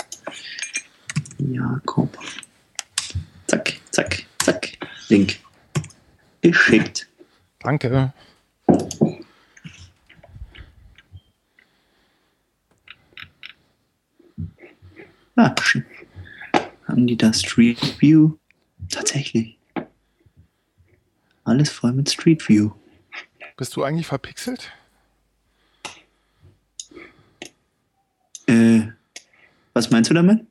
[1.38, 2.18] Jakob.
[3.47, 4.72] Zack, zack, zack.
[5.09, 5.38] Link.
[6.41, 7.07] Geschickt.
[7.59, 8.13] danke.
[15.38, 15.84] Ah, sch-
[16.88, 18.32] haben die da Street View?
[18.90, 19.58] Tatsächlich.
[21.44, 22.72] Alles voll mit Street View.
[23.58, 24.72] Bist du eigentlich verpixelt?
[28.48, 28.88] Äh,
[29.74, 30.46] was meinst du damit?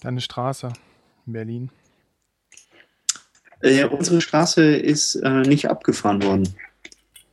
[0.00, 0.72] Deine Straße
[1.26, 1.70] in Berlin.
[3.60, 6.54] Äh, unsere Straße ist äh, nicht abgefahren worden.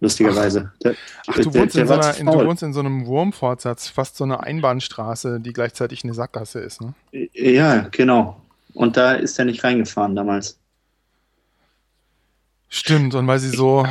[0.01, 0.71] Lustigerweise.
[0.83, 0.95] Der,
[1.27, 4.15] Ach, du der- wohnst, der in so einer, du wohnst in so einem Wurmfortsatz, fast
[4.15, 6.93] so eine Einbahnstraße, die gleichzeitig eine Sackgasse ist, ne?
[7.11, 8.41] Äh, Ja, genau.
[8.73, 10.57] Und da ist er nicht reingefahren damals.
[12.69, 13.85] Stimmt, und weil sie so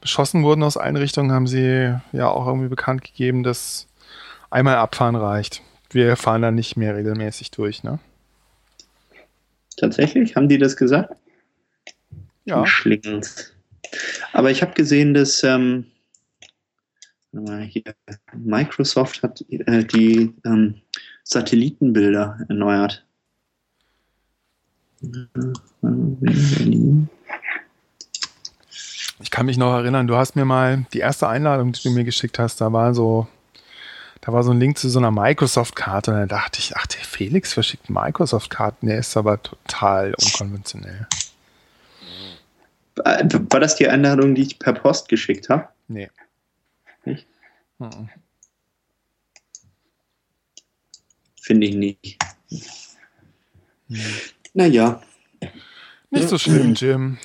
[0.00, 3.86] beschossen wurden aus Einrichtungen, haben sie ja auch irgendwie bekannt gegeben, dass
[4.50, 5.62] einmal abfahren reicht.
[5.90, 7.98] Wir fahren da nicht mehr regelmäßig durch, ne?
[9.76, 10.36] Tatsächlich?
[10.36, 11.14] Haben die das gesagt?
[12.44, 12.66] Ja.
[12.66, 13.54] Schlingend.
[14.32, 15.86] Aber ich habe gesehen, dass ähm,
[17.68, 17.82] hier,
[18.34, 20.80] Microsoft hat äh, die ähm,
[21.24, 23.04] Satellitenbilder erneuert.
[29.22, 32.04] Ich kann mich noch erinnern, du hast mir mal die erste Einladung, die du mir
[32.04, 33.28] geschickt hast, da war so,
[34.20, 37.00] da war so ein Link zu so einer Microsoft-Karte und da dachte ich, ach, der
[37.00, 41.06] Felix verschickt Microsoft-Karten, der ist aber total unkonventionell.
[43.04, 45.68] Äh, War das die Einladung, die ich per Post geschickt habe?
[45.88, 46.10] Nee.
[47.04, 47.26] Nicht?
[47.78, 48.08] Mhm.
[51.40, 52.18] Finde ich nicht.
[53.88, 54.00] Mhm.
[54.54, 55.00] Naja,
[56.10, 57.18] Nicht so schlimm, Jim.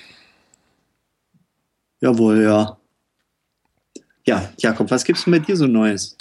[2.02, 2.78] jawohl, ja.
[4.26, 6.18] Ja, Jakob, was gibt's denn bei dir so Neues?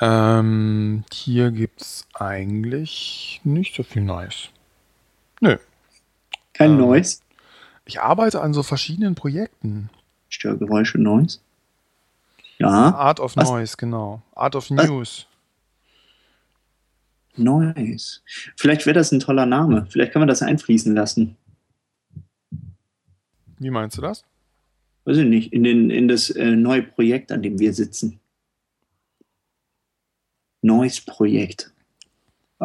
[0.00, 4.48] Ähm, hier gibt's eigentlich nicht so viel Neues.
[5.40, 5.56] Nö.
[6.52, 6.78] Kein Ähm.
[6.78, 7.22] Neues?
[7.84, 9.90] Ich arbeite an so verschiedenen Projekten.
[10.28, 11.42] Störgeräusche Neues?
[12.58, 13.48] Ja, Art of Was?
[13.48, 14.22] Noise, genau.
[14.34, 14.88] Art of Was?
[14.88, 15.26] News.
[17.36, 18.22] Neues.
[18.56, 19.86] Vielleicht wäre das ein toller Name.
[19.90, 21.36] Vielleicht kann man das einfließen lassen.
[23.58, 24.24] Wie meinst du das?
[25.04, 28.20] Weiß ich nicht, in, den, in das äh, neue Projekt, an dem wir sitzen.
[30.62, 31.72] Neues Projekt.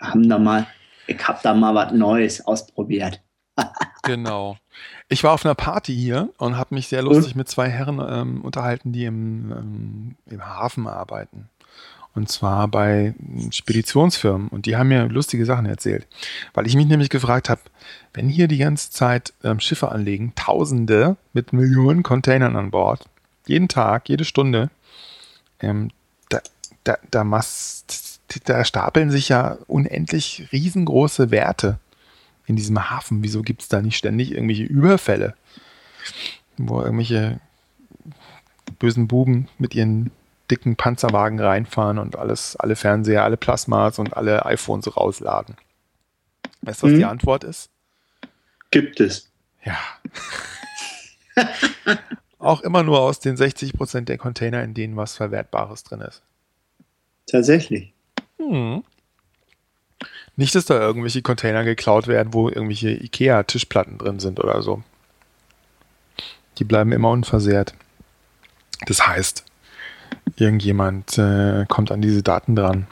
[0.00, 0.66] Haben da mal,
[1.06, 3.20] ich hab da mal was Neues ausprobiert.
[4.02, 4.58] Genau.
[5.08, 8.42] Ich war auf einer Party hier und habe mich sehr lustig mit zwei Herren ähm,
[8.42, 11.48] unterhalten, die im, ähm, im Hafen arbeiten.
[12.14, 13.14] Und zwar bei
[13.50, 14.48] Speditionsfirmen.
[14.48, 16.06] Und die haben mir lustige Sachen erzählt.
[16.52, 17.60] Weil ich mich nämlich gefragt habe,
[18.12, 23.08] wenn hier die ganze Zeit ähm, Schiffe anlegen, Tausende mit Millionen Containern an Bord,
[23.46, 24.70] jeden Tag, jede Stunde,
[25.60, 25.90] ähm,
[26.28, 26.40] da,
[26.84, 28.13] da, da, mas-
[28.44, 31.78] da stapeln sich ja unendlich riesengroße Werte
[32.46, 33.22] in diesem Hafen.
[33.22, 35.34] Wieso gibt es da nicht ständig irgendwelche Überfälle,
[36.56, 37.40] wo irgendwelche
[38.78, 40.10] bösen Buben mit ihren
[40.50, 45.56] dicken Panzerwagen reinfahren und alles, alle Fernseher, alle Plasmas und alle iPhones rausladen?
[46.62, 46.98] Weißt du, was Mhm.
[46.98, 47.70] die Antwort ist?
[48.70, 49.30] Gibt es.
[49.64, 49.78] Ja.
[52.38, 56.22] Auch immer nur aus den 60% der Container, in denen was Verwertbares drin ist.
[57.26, 57.93] Tatsächlich.
[58.38, 58.84] Hm.
[60.36, 64.82] Nicht, dass da irgendwelche Container geklaut werden, wo irgendwelche IKEA-Tischplatten drin sind oder so.
[66.58, 67.74] Die bleiben immer unversehrt.
[68.86, 69.44] Das heißt,
[70.36, 72.86] irgendjemand äh, kommt an diese Daten dran,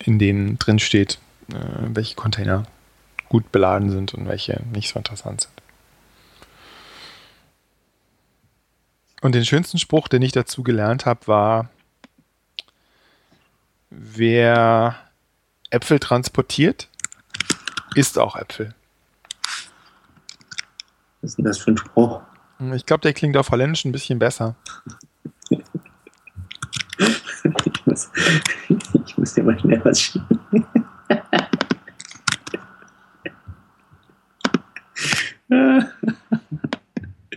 [0.00, 1.18] in denen drin steht,
[1.52, 1.56] äh,
[1.94, 2.64] welche Container
[3.28, 5.52] gut beladen sind und welche nicht so interessant sind.
[9.22, 11.70] Und den schönsten Spruch, den ich dazu gelernt habe, war,
[13.98, 14.96] wer
[15.70, 16.88] Äpfel transportiert,
[17.94, 18.74] isst auch Äpfel.
[21.20, 22.20] Was ist denn das für ein Spruch?
[22.74, 24.56] Ich glaube, der klingt auf Holländisch ein bisschen besser.
[25.50, 25.62] ich,
[27.86, 28.10] muss,
[29.06, 30.38] ich muss dir mal schnell was schieben.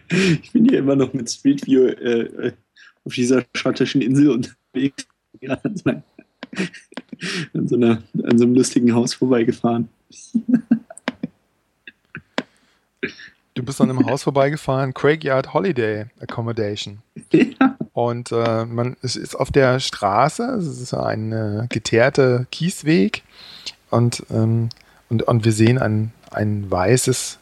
[0.09, 2.53] ich bin hier immer noch mit Street View äh,
[3.03, 5.07] auf dieser schottischen Insel unterwegs.
[7.53, 9.89] An, so einer, an so einem lustigen Haus vorbeigefahren.
[13.53, 16.99] Du bist an einem Haus vorbeigefahren, Craigyard Holiday Accommodation.
[17.31, 17.77] Ja.
[17.93, 23.23] Und äh, man es ist auf der Straße, es ist ein äh, geteerter Kiesweg
[23.89, 24.67] und, ähm,
[25.09, 27.39] und, und wir sehen ein, ein weißes,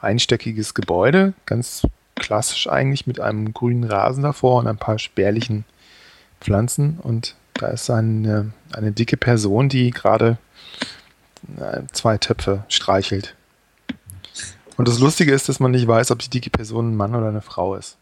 [0.00, 1.82] einstöckiges Gebäude, ganz
[2.14, 5.64] klassisch eigentlich mit einem grünen Rasen davor und ein paar spärlichen
[6.40, 6.98] Pflanzen.
[7.02, 10.36] Und da ist eine, eine dicke Person, die gerade
[11.58, 13.36] äh, zwei Töpfe streichelt.
[14.76, 17.28] Und das Lustige ist, dass man nicht weiß, ob die dicke Person ein Mann oder
[17.28, 17.98] eine Frau ist.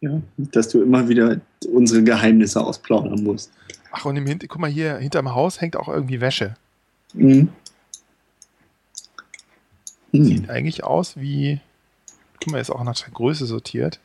[0.00, 1.40] Ja, dass du immer wieder
[1.72, 3.50] unsere Geheimnisse ausplaudern musst.
[3.90, 6.54] Ach, und im Hinter guck mal hier, hinterm Haus hängt auch irgendwie Wäsche.
[7.14, 7.48] Mhm.
[10.12, 11.60] Sieht eigentlich aus wie,
[12.40, 13.98] guck mal, ist auch nach der Größe sortiert.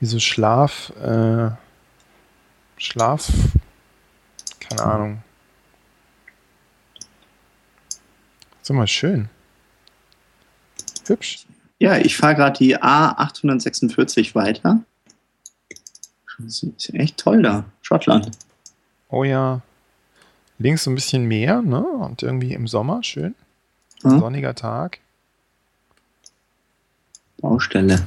[0.00, 1.50] Wie so Schlaf, äh,
[2.76, 3.30] Schlaf,
[4.60, 5.22] keine Ahnung,
[8.66, 9.28] Ist mal schön.
[11.06, 11.46] Hübsch.
[11.78, 14.80] Ja, ich fahre gerade die A846 weiter.
[16.40, 18.32] Das ist echt toll da, Schottland.
[19.08, 19.60] Oh ja.
[20.58, 21.80] Links so ein bisschen mehr, ne?
[21.80, 23.36] Und irgendwie im Sommer schön.
[24.02, 24.18] Hm?
[24.18, 24.98] Sonniger Tag.
[27.40, 28.04] Baustelle.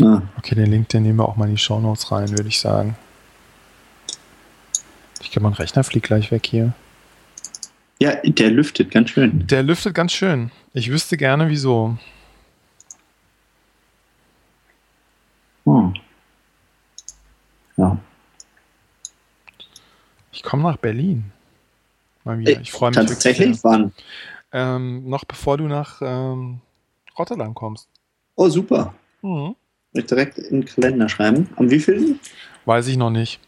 [0.00, 0.22] Ah.
[0.38, 2.96] Okay, den Link, den nehmen wir auch mal in die Shownotes rein, würde ich sagen.
[5.20, 6.72] Ich glaube, mein Rechner fliegt gleich weg hier.
[8.00, 9.46] Ja, der lüftet ganz schön.
[9.46, 10.50] Der lüftet ganz schön.
[10.72, 11.96] Ich wüsste gerne, wieso.
[15.64, 15.94] Hm.
[17.76, 17.96] Ja.
[20.32, 21.30] Ich komme nach Berlin.
[22.24, 22.60] Mal wieder.
[22.60, 23.62] Ich freue mich Tatsächlich?
[23.62, 23.92] Wann?
[24.50, 26.60] Ähm, noch bevor du nach ähm,
[27.18, 27.88] Rotterdam kommst.
[28.34, 28.94] Oh, super.
[29.22, 29.54] Mhm.
[29.92, 31.48] Ich direkt in den Kalender schreiben.
[31.56, 32.18] Am wievielten?
[32.64, 33.40] Weiß ich noch nicht.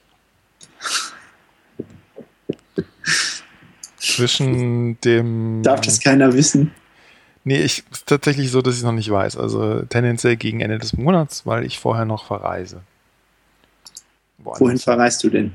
[4.14, 5.62] zwischen dem.
[5.62, 6.70] Darf das keiner wissen?
[7.44, 9.36] Nee, ich ist tatsächlich so, dass ich es noch nicht weiß.
[9.36, 12.80] Also tendenziell gegen Ende des Monats, weil ich vorher noch verreise.
[14.38, 14.60] Woanders.
[14.60, 15.52] Wohin verreist du denn?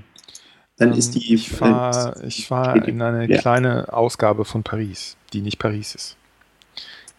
[0.78, 1.34] Dann ähm, ist die.
[1.34, 3.40] Ich fahre ich fahr in eine ja.
[3.40, 6.16] kleine Ausgabe von Paris, die nicht Paris ist.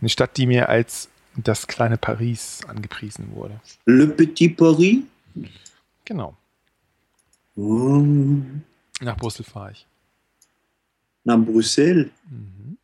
[0.00, 3.60] Eine Stadt, die mir als das kleine Paris angepriesen wurde.
[3.86, 4.98] Le Petit Paris?
[6.04, 6.36] Genau.
[7.54, 8.62] Um.
[9.00, 9.86] Nach Brüssel fahre ich
[11.24, 12.10] nach Brüssel.
[12.28, 12.76] Mhm.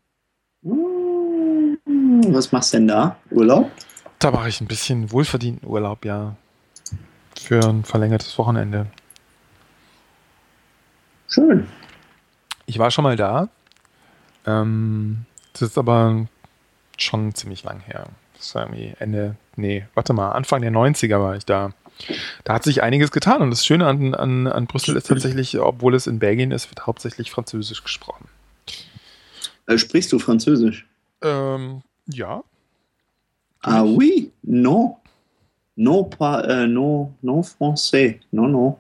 [1.85, 3.17] Hm, was machst du denn da?
[3.31, 3.71] Urlaub?
[4.19, 6.37] Da mache ich ein bisschen wohlverdienten Urlaub, ja.
[7.39, 8.87] Für ein verlängertes Wochenende.
[11.29, 11.67] Schön.
[12.67, 13.49] Ich war schon mal da.
[14.47, 16.27] Ähm, das ist aber
[16.97, 18.07] schon ziemlich lang her.
[18.47, 21.73] Das war irgendwie Ende, nee, warte mal, Anfang der 90er war ich da.
[22.45, 25.95] Da hat sich einiges getan und das Schöne an, an, an Brüssel ist tatsächlich, obwohl
[25.97, 28.29] es in Belgien ist, wird hauptsächlich Französisch gesprochen.
[29.67, 30.87] Äh, sprichst du Französisch?
[31.23, 32.45] Ähm, ja.
[33.63, 34.97] Ah oui, non.
[35.75, 38.21] Non, pas, äh, non, non français.
[38.31, 38.77] Non, non.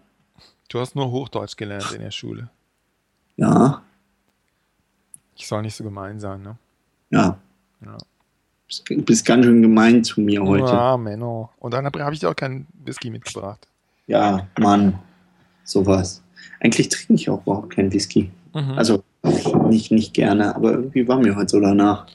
[0.68, 2.50] Du hast nur Hochdeutsch gelernt in der Schule.
[3.36, 3.82] Ja.
[5.34, 6.56] Ich soll nicht so gemein sein, ne?
[7.10, 7.38] Ja.
[7.84, 7.98] ja.
[8.88, 10.72] Du bist ganz schön gemein zu mir heute.
[10.72, 11.50] Ja, Menno.
[11.58, 13.68] Und dann habe ich dir auch keinen Whisky mitgebracht.
[14.06, 14.98] Ja, Mann.
[15.64, 16.22] Sowas.
[16.60, 18.30] Eigentlich trinke ich auch überhaupt keinen Whisky.
[18.54, 18.72] Mhm.
[18.72, 19.04] Also
[19.68, 22.06] nicht, nicht gerne, aber irgendwie war mir heute so danach.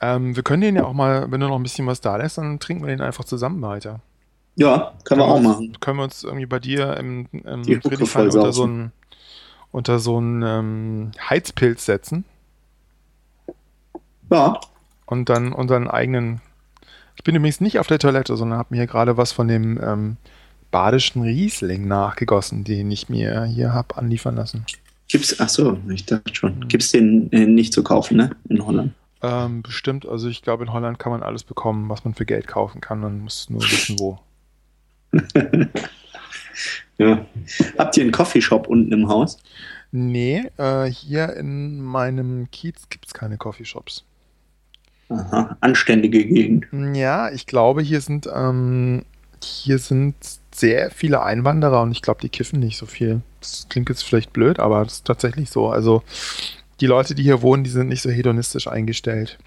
[0.00, 2.38] Ähm, wir können den ja auch mal, wenn du noch ein bisschen was da lässt,
[2.38, 4.00] dann trinken wir den einfach zusammen weiter.
[4.56, 5.76] Ja, können, können wir auch machen.
[5.80, 8.92] Können wir uns irgendwie bei dir im, im Friedrichshain unter so einen
[9.72, 12.24] unter so einen ähm, Heizpilz setzen.
[14.30, 14.58] Ja.
[15.06, 16.40] Und dann unseren eigenen.
[17.16, 19.80] Ich bin übrigens nicht auf der Toilette, sondern habe mir hier gerade was von dem
[19.82, 20.16] ähm,
[20.70, 24.66] badischen Riesling nachgegossen, den ich mir hier habe anliefern lassen.
[25.08, 26.58] Gibt's, ach so, ich dachte schon.
[26.58, 26.68] Mhm.
[26.68, 28.30] Gibt's den äh, nicht zu kaufen, ne?
[28.48, 28.92] In Holland?
[29.22, 30.06] Ähm, bestimmt.
[30.06, 33.00] Also ich glaube, in Holland kann man alles bekommen, was man für Geld kaufen kann.
[33.00, 34.18] Man muss nur wissen, wo.
[36.98, 37.24] ja.
[37.78, 39.38] Habt ihr einen Coffeeshop unten im Haus?
[39.92, 44.04] Nee, äh, hier in meinem Kiez gibt es keine Coffeeshops.
[45.08, 46.66] Aha, anständige Gegend.
[46.94, 49.04] Ja, ich glaube, hier sind, ähm,
[49.42, 50.16] hier sind
[50.52, 53.20] sehr viele Einwanderer und ich glaube, die kiffen nicht so viel.
[53.40, 55.68] Das klingt jetzt vielleicht blöd, aber das ist tatsächlich so.
[55.68, 56.02] Also
[56.80, 59.38] die Leute, die hier wohnen, die sind nicht so hedonistisch eingestellt.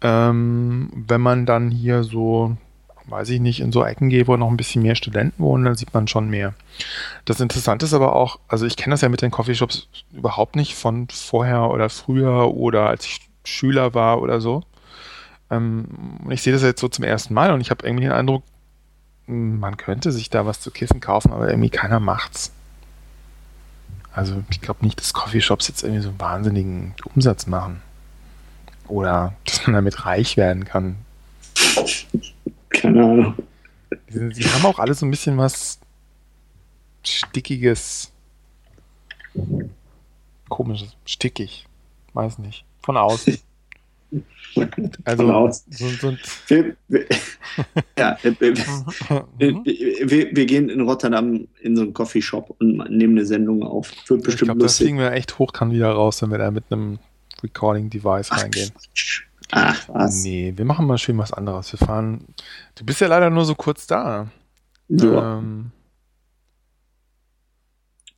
[0.00, 2.56] Ähm, wenn man dann hier so,
[3.06, 5.74] weiß ich nicht, in so Ecken geht, wo noch ein bisschen mehr Studenten wohnen, dann
[5.74, 6.54] sieht man schon mehr.
[7.24, 10.74] Das Interessante ist aber auch, also ich kenne das ja mit den Coffeeshops überhaupt nicht
[10.74, 14.62] von vorher oder früher oder als ich Schüler war oder so.
[15.50, 15.86] Ähm,
[16.30, 18.44] ich sehe das jetzt so zum ersten Mal und ich habe irgendwie den Eindruck,
[19.26, 22.52] man könnte sich da was zu kiffen kaufen, aber irgendwie keiner macht's.
[24.12, 27.82] Also ich glaube nicht, dass Coffeeshops jetzt irgendwie so einen wahnsinnigen Umsatz machen.
[28.88, 30.96] Oder dass man damit reich werden kann.
[32.70, 33.34] Keine Ahnung.
[34.08, 35.78] Sie, sie haben auch alle so ein bisschen was
[37.04, 38.10] Stickiges.
[40.48, 40.96] Komisches.
[41.04, 41.66] Stickig.
[42.14, 42.64] Weiß nicht.
[42.88, 43.36] Von außen.
[45.04, 45.70] Also, Von außen.
[45.72, 46.16] So, so
[46.48, 47.04] Wir, wir,
[47.98, 48.54] ja, wir, wir,
[49.38, 49.62] Mhm.
[49.64, 53.92] wir, wir gehen in Rotterdam in so einen Coffeeshop und nehmen eine Sendung auf.
[54.08, 54.86] Wird Ich bestimmt glaube, da lustig.
[54.86, 56.98] fliegen wir echt hochkant wieder raus, wenn wir da mit einem
[57.42, 58.70] Recording-Device reingehen.
[59.50, 60.24] Ach, was?
[60.24, 61.70] Nee, wir machen mal schön was anderes.
[61.72, 62.24] Wir fahren.
[62.74, 64.28] Du bist ja leider nur so kurz da.
[64.88, 65.38] Ja.
[65.38, 65.70] Ähm,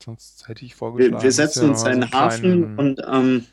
[0.02, 1.16] sonst hätte ich vorgeschlagen.
[1.16, 3.44] Wir, wir setzen uns so den Hafen und ähm,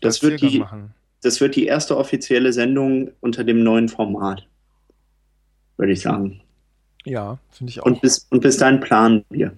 [0.00, 0.94] das wird die- machen.
[1.22, 4.46] das wird die erste offizielle Sendung unter dem neuen Format.
[5.76, 6.40] Würde ich sagen.
[7.04, 7.86] Ja, finde ich auch.
[7.86, 9.52] Und bis, und bis dahin planen wir.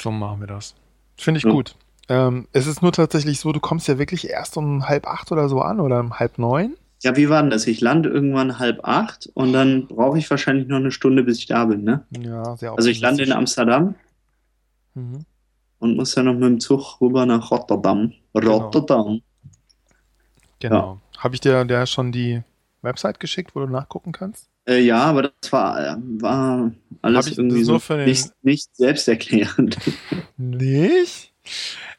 [0.00, 0.74] so machen wir das.
[1.16, 1.50] Finde ich Ja.
[1.50, 1.74] gut.
[2.08, 5.48] Ähm, es ist nur tatsächlich so, du kommst ja wirklich erst um halb acht oder
[5.48, 6.76] so an oder um halb neun.
[7.02, 7.66] Ja, wie war denn das?
[7.66, 11.46] Ich lande irgendwann halb acht und dann brauche ich wahrscheinlich noch eine Stunde, bis ich
[11.46, 11.84] da bin.
[11.84, 12.04] Ne?
[12.18, 13.32] Ja, sehr Also ich lande in.
[13.32, 13.94] Amsterdam
[14.94, 15.24] Mhm.
[15.78, 18.12] Und muss dann noch mit dem Zug rüber nach Rotterdam.
[18.34, 19.20] Rotterdam.
[20.60, 21.00] Genau.
[21.18, 22.42] Habe ich dir der schon die
[22.82, 24.48] Website geschickt, wo du nachgucken kannst?
[24.66, 26.70] Äh, ja, aber das war, äh, war
[27.02, 29.78] alles ich- irgendwie so den- nicht, nicht selbsterklärend.
[30.36, 31.32] Nicht?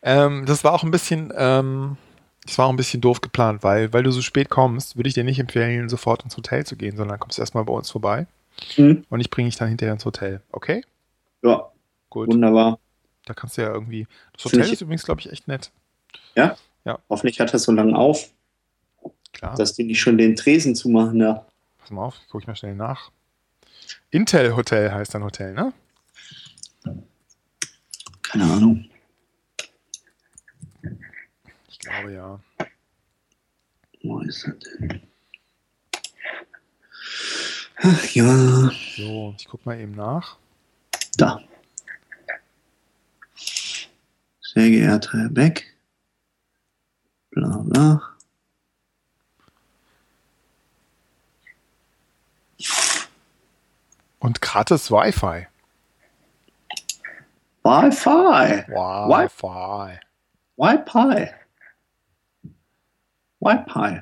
[0.02, 1.98] Ähm, das war auch ein bisschen, ähm,
[2.46, 5.14] das war auch ein bisschen doof geplant, weil, weil du so spät kommst, würde ich
[5.16, 8.28] dir nicht empfehlen, sofort ins Hotel zu gehen, sondern kommst erstmal bei uns vorbei
[8.76, 9.04] Hm?
[9.10, 10.42] und ich bringe dich dann hinterher ins Hotel.
[10.52, 10.84] Okay?
[11.42, 11.70] Ja,
[12.10, 12.30] Gut.
[12.30, 12.80] wunderbar.
[13.26, 14.08] Da kannst du ja irgendwie.
[14.34, 15.72] Das Finde Hotel ich- ist übrigens, glaube ich, echt nett.
[17.10, 18.32] Hoffentlich hat das so lange auf,
[19.34, 19.56] Klar.
[19.56, 21.20] dass die nicht schon den Tresen zumachen.
[21.20, 21.46] Ja.
[21.78, 23.12] Pass mal auf, gucke ich mal schnell nach.
[24.10, 25.72] Intel Hotel heißt dein Hotel, ne?
[28.24, 28.90] Keine Ahnung.
[31.68, 32.40] Ich glaube ja.
[34.02, 35.02] Wo ist das denn?
[37.82, 40.38] Ach ja, So, ich gucke mal eben nach.
[41.18, 41.42] da.
[44.54, 45.78] Sehr geehrter Herr Beck.
[47.30, 48.02] Bla bla.
[54.18, 55.46] Und gratis Wi-Fi.
[57.64, 58.66] Wi-Fi.
[58.72, 60.00] Wi-Fi.
[60.58, 61.30] Wi-Fi.
[63.40, 64.02] Wi-Fi.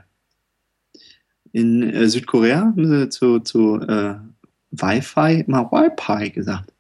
[1.52, 4.16] In äh, Südkorea haben sie zu, zu äh,
[4.72, 6.74] Wi-Fi immer Wi-Fi gesagt.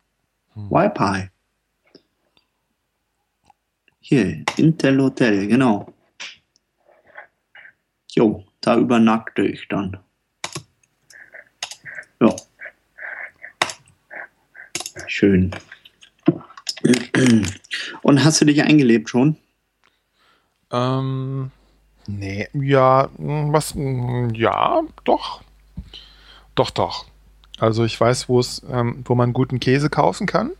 [0.53, 0.71] Hm.
[0.71, 1.31] Wi-Fi.
[4.09, 5.93] Hier, Intel Hotel, genau.
[8.11, 9.97] Jo, da übernachte ich dann.
[12.21, 12.33] Ja.
[15.07, 15.51] Schön.
[18.01, 19.35] Und hast du dich eingelebt schon?
[20.71, 21.51] Ähm,
[22.07, 25.43] nee, ja, was, ja, doch.
[26.55, 27.07] Doch, doch.
[27.59, 30.51] Also ich weiß, wo es, ähm, wo man guten Käse kaufen kann.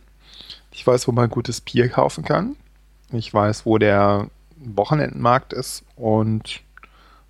[0.70, 2.54] Ich weiß, wo man gutes Bier kaufen kann.
[3.12, 6.60] Ich weiß, wo der Wochenendmarkt ist und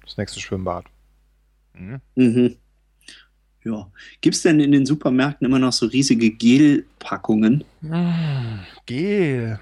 [0.04, 0.84] das nächste Schwimmbad.
[1.74, 2.00] Mhm.
[2.16, 2.56] Mhm.
[3.64, 3.90] Ja.
[4.20, 7.64] Gibt es denn in den Supermärkten immer noch so riesige Gelpackungen?
[7.82, 9.58] Mm, Gel.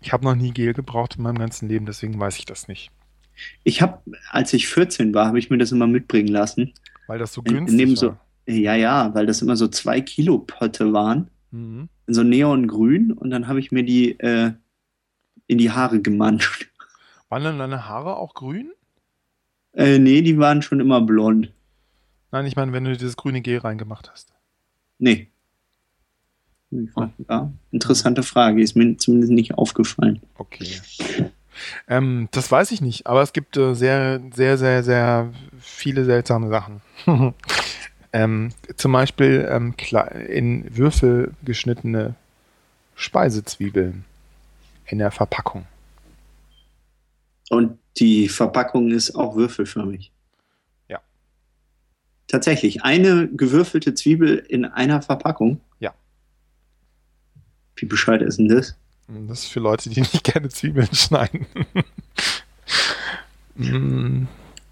[0.00, 2.90] Ich habe noch nie Gel gebraucht in meinem ganzen Leben, deswegen weiß ich das nicht.
[3.64, 4.00] Ich habe,
[4.30, 6.72] als ich 14 war, habe ich mir das immer mitbringen lassen.
[7.06, 8.20] Weil das so In- günstig so- war.
[8.46, 11.88] Ja, ja, weil das immer so zwei Kilo Pötte waren, Mhm.
[12.06, 14.52] in so neongrün und dann habe ich mir die äh,
[15.50, 16.70] in die Haare gemanscht.
[17.28, 18.70] Waren denn deine Haare auch grün?
[19.72, 21.52] Äh, nee, die waren schon immer blond.
[22.30, 24.32] Nein, ich meine, wenn du dieses grüne Gel reingemacht hast.
[24.98, 25.28] Nee.
[27.28, 30.20] Ja, interessante Frage, ist mir zumindest nicht aufgefallen.
[30.38, 30.80] Okay.
[31.88, 36.48] Ähm, das weiß ich nicht, aber es gibt äh, sehr, sehr, sehr, sehr viele seltsame
[36.48, 36.80] Sachen.
[38.12, 39.74] ähm, zum Beispiel ähm,
[40.28, 42.14] in Würfel geschnittene
[42.94, 44.04] Speisezwiebeln.
[44.90, 45.66] In der Verpackung.
[47.48, 50.12] Und die Verpackung ist auch würfelförmig.
[50.88, 51.00] Ja.
[52.28, 55.60] Tatsächlich, eine gewürfelte Zwiebel in einer Verpackung.
[55.80, 55.92] Ja.
[57.76, 58.76] Wie bescheuert ist denn das?
[59.28, 61.46] Das ist für Leute, die nicht gerne Zwiebeln schneiden.
[63.56, 64.26] Mm,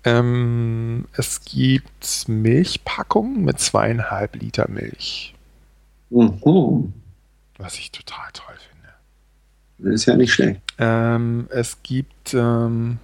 [0.04, 5.34] ähm, es gibt Milchpackungen mit zweieinhalb Liter Milch,
[6.10, 6.94] Mhm.
[7.58, 8.57] was ich total toll finde.
[9.78, 10.60] Das ist ja nicht schlecht.
[10.78, 12.98] Ähm, es gibt ähm,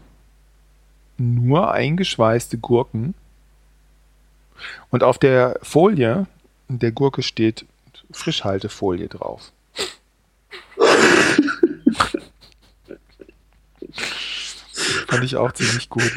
[1.16, 3.14] nur eingeschweißte Gurken.
[4.90, 6.26] Und auf der Folie
[6.68, 7.66] der Gurke steht
[8.10, 9.52] Frischhaltefolie drauf.
[15.08, 16.10] Fand ich auch ziemlich gut.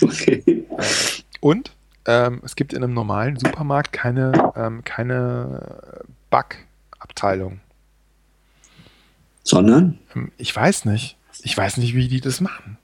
[0.00, 0.66] Okay.
[1.40, 1.70] Und
[2.06, 7.60] ähm, es gibt in einem normalen Supermarkt keine, ähm, keine Backabteilung.
[9.48, 9.98] Sondern?
[10.14, 11.16] Ähm, Ich weiß nicht.
[11.42, 12.76] Ich weiß nicht, wie die das machen.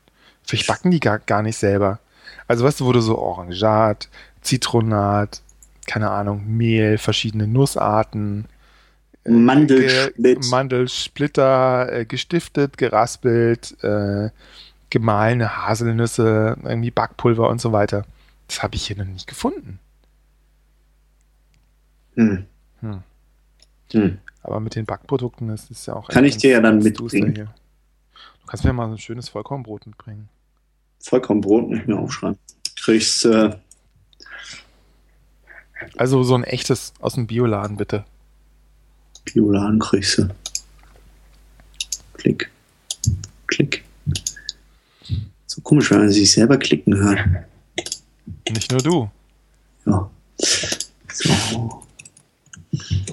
[0.44, 1.98] Vielleicht backen die gar, gar nicht selber.
[2.48, 4.08] Also weißt du, du so Orangat,
[4.40, 5.42] Zitronat,
[5.86, 8.46] keine Ahnung, Mehl, verschiedene Nussarten,
[9.24, 10.44] äh, Mandelsplit.
[10.46, 14.30] Mandelsplitter, äh, gestiftet, geraspelt, äh,
[14.88, 18.06] gemahlene Haselnüsse, irgendwie Backpulver und so weiter.
[18.48, 19.80] Das habe ich hier noch nicht gefunden.
[22.14, 22.46] Hm.
[22.80, 23.02] Hm.
[23.92, 24.18] Hm.
[24.44, 27.34] Aber mit den Backprodukten das ist ja auch Kann ich dir ja dann mitbringen.
[27.34, 27.54] hier.
[28.42, 30.28] Du kannst mir mal so ein schönes Vollkornbrot mitbringen.
[31.00, 32.38] Vollkornbrot nicht mehr aufschreiben.
[32.76, 33.56] Kriegst äh,
[35.96, 38.04] Also so ein echtes aus dem Bioladen, bitte.
[39.24, 40.28] Bioladen kriegst du.
[42.12, 42.50] Klick.
[43.46, 43.82] Klick.
[45.46, 47.18] So komisch, wenn man sich selber klicken hört.
[48.50, 49.10] Nicht nur du.
[49.86, 50.10] Ja.
[51.12, 51.82] So.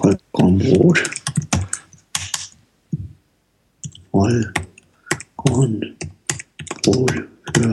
[0.00, 1.10] Vollkornbrot.
[4.12, 5.96] Vollkornbrot
[7.56, 7.72] für.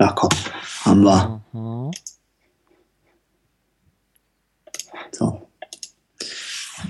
[0.00, 0.30] Ja, komm.
[0.84, 1.42] Haben wir.
[1.52, 1.90] Mhm.
[5.12, 5.46] So.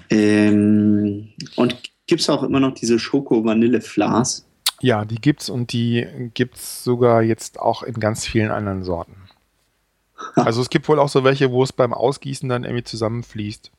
[0.08, 4.46] Ähm, und gibt es auch immer noch diese Schoko-Vanille-Flas?
[4.80, 9.16] Ja, die gibt's und die gibt's sogar jetzt auch in ganz vielen anderen Sorten.
[10.36, 13.72] Also es gibt wohl auch so welche, wo es beim Ausgießen dann irgendwie zusammenfließt.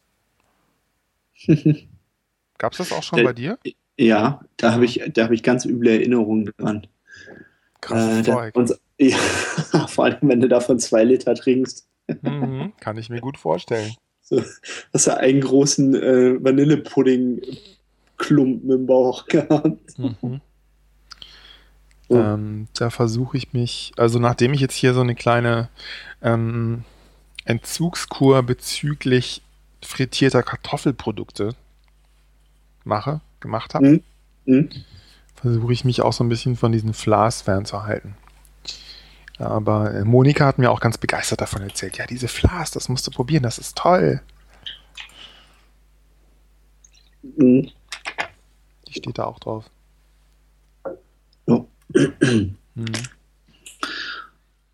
[2.58, 3.58] Gab's das auch schon Äh, bei dir?
[3.98, 6.88] Ja, da habe ich, da hab ich ganz üble Erinnerungen dran.
[7.82, 9.18] Krasses Äh, und, ja,
[9.88, 11.86] vor allem, wenn du davon zwei Liter trinkst.
[12.22, 13.94] Mhm, kann ich mir gut vorstellen.
[14.22, 14.42] So,
[14.94, 20.00] hast du einen großen äh, Vanillepudding-Klumpen im Bauch gehabt.
[20.00, 20.40] Mhm.
[22.10, 22.20] So.
[22.20, 25.70] Ähm, da versuche ich mich, also nachdem ich jetzt hier so eine kleine
[26.22, 26.84] ähm,
[27.46, 29.42] Entzugskur bezüglich
[29.82, 31.56] frittierter Kartoffelprodukte
[32.84, 34.04] mache, gemacht habe, Mhm.
[34.46, 34.70] Mhm.
[35.36, 38.16] versuche ich mich auch so ein bisschen von diesen Flas fernzuhalten.
[39.38, 41.98] Aber äh, Monika hat mir auch ganz begeistert davon erzählt.
[41.98, 44.22] Ja, diese Flas, das musst du probieren, das ist toll.
[47.22, 47.70] Mhm.
[48.88, 49.70] Die steht da auch drauf.
[51.48, 52.56] Hm.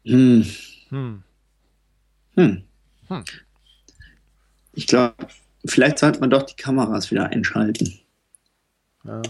[0.06, 0.46] Hm.
[0.90, 1.24] Hm.
[2.36, 2.64] Hm.
[3.08, 3.24] Hm.
[4.74, 5.16] Ich glaube,
[5.66, 8.00] vielleicht sollte man doch die Kameras wieder einschalten.
[9.04, 9.22] Ja.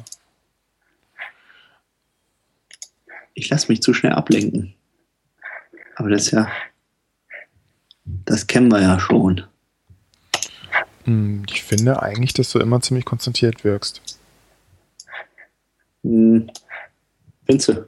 [3.33, 4.73] Ich lasse mich zu schnell ablenken.
[5.95, 6.51] Aber das ist ja.
[8.25, 9.43] Das kennen wir ja schon.
[11.03, 14.19] Hm, Ich finde eigentlich, dass du immer ziemlich konzentriert wirkst.
[16.03, 16.49] Hm.
[17.45, 17.87] Findest du?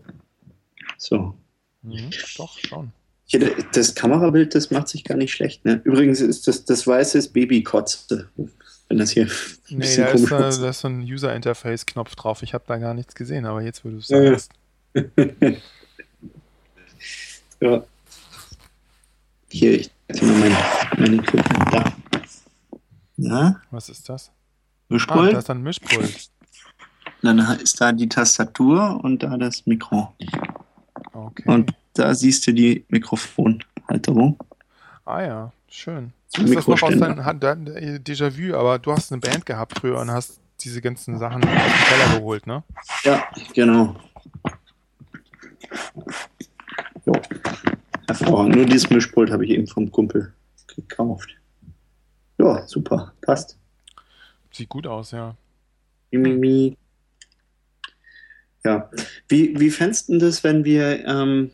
[0.97, 1.35] So.
[1.81, 2.91] Mhm, doch, schon.
[3.25, 5.63] Hier, das Kamerabild, das macht sich gar nicht schlecht.
[5.65, 5.81] Ne?
[5.83, 8.29] Übrigens ist das, das weiße ist Babykotze.
[8.91, 9.23] Wenn das hier
[9.69, 10.31] ein Nee, da ist, ist.
[10.31, 12.43] da ist so ein User-Interface-Knopf drauf.
[12.43, 14.37] Ich habe da gar nichts gesehen, aber jetzt, du es Ja, ja.
[17.61, 17.83] Ja.
[19.49, 20.57] Hier, ich dir mal mein,
[20.97, 21.73] meine Equipment.
[21.73, 21.93] Da.
[23.15, 24.29] Ja, Was ist das?
[24.29, 24.33] Ah,
[24.89, 25.33] Mischpult.
[25.33, 26.29] da ist ein Mischpult.
[27.21, 30.13] Dann ist da die Tastatur und da das Mikro.
[31.13, 31.43] Okay.
[31.45, 34.37] Und da siehst du die Mikrofonhalterung.
[35.05, 36.11] ah ja, schön.
[36.33, 39.77] Zum Ist das noch aus deinem dein äh, Déjà-vu, aber du hast eine Band gehabt
[39.77, 42.63] früher und hast diese ganzen Sachen aus dem Keller geholt, ne?
[43.03, 43.97] Ja, genau.
[47.05, 47.13] Jo.
[48.07, 48.55] Hervorragend.
[48.55, 50.33] Nur dieses Mischpult habe ich eben vom Kumpel
[50.73, 51.29] gekauft.
[52.37, 53.13] Ja, super.
[53.21, 53.57] Passt.
[54.51, 55.35] Sieht gut aus, ja.
[56.11, 56.77] Mimimi.
[58.63, 58.89] Ja.
[59.27, 61.51] Wie, wie fändest du das, wenn wir ähm,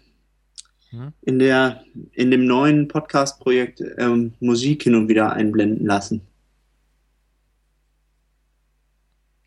[0.91, 1.11] Hm?
[1.21, 1.83] in, der,
[2.13, 6.21] in dem neuen Podcast-Projekt ähm, Musik hin und wieder einblenden lassen?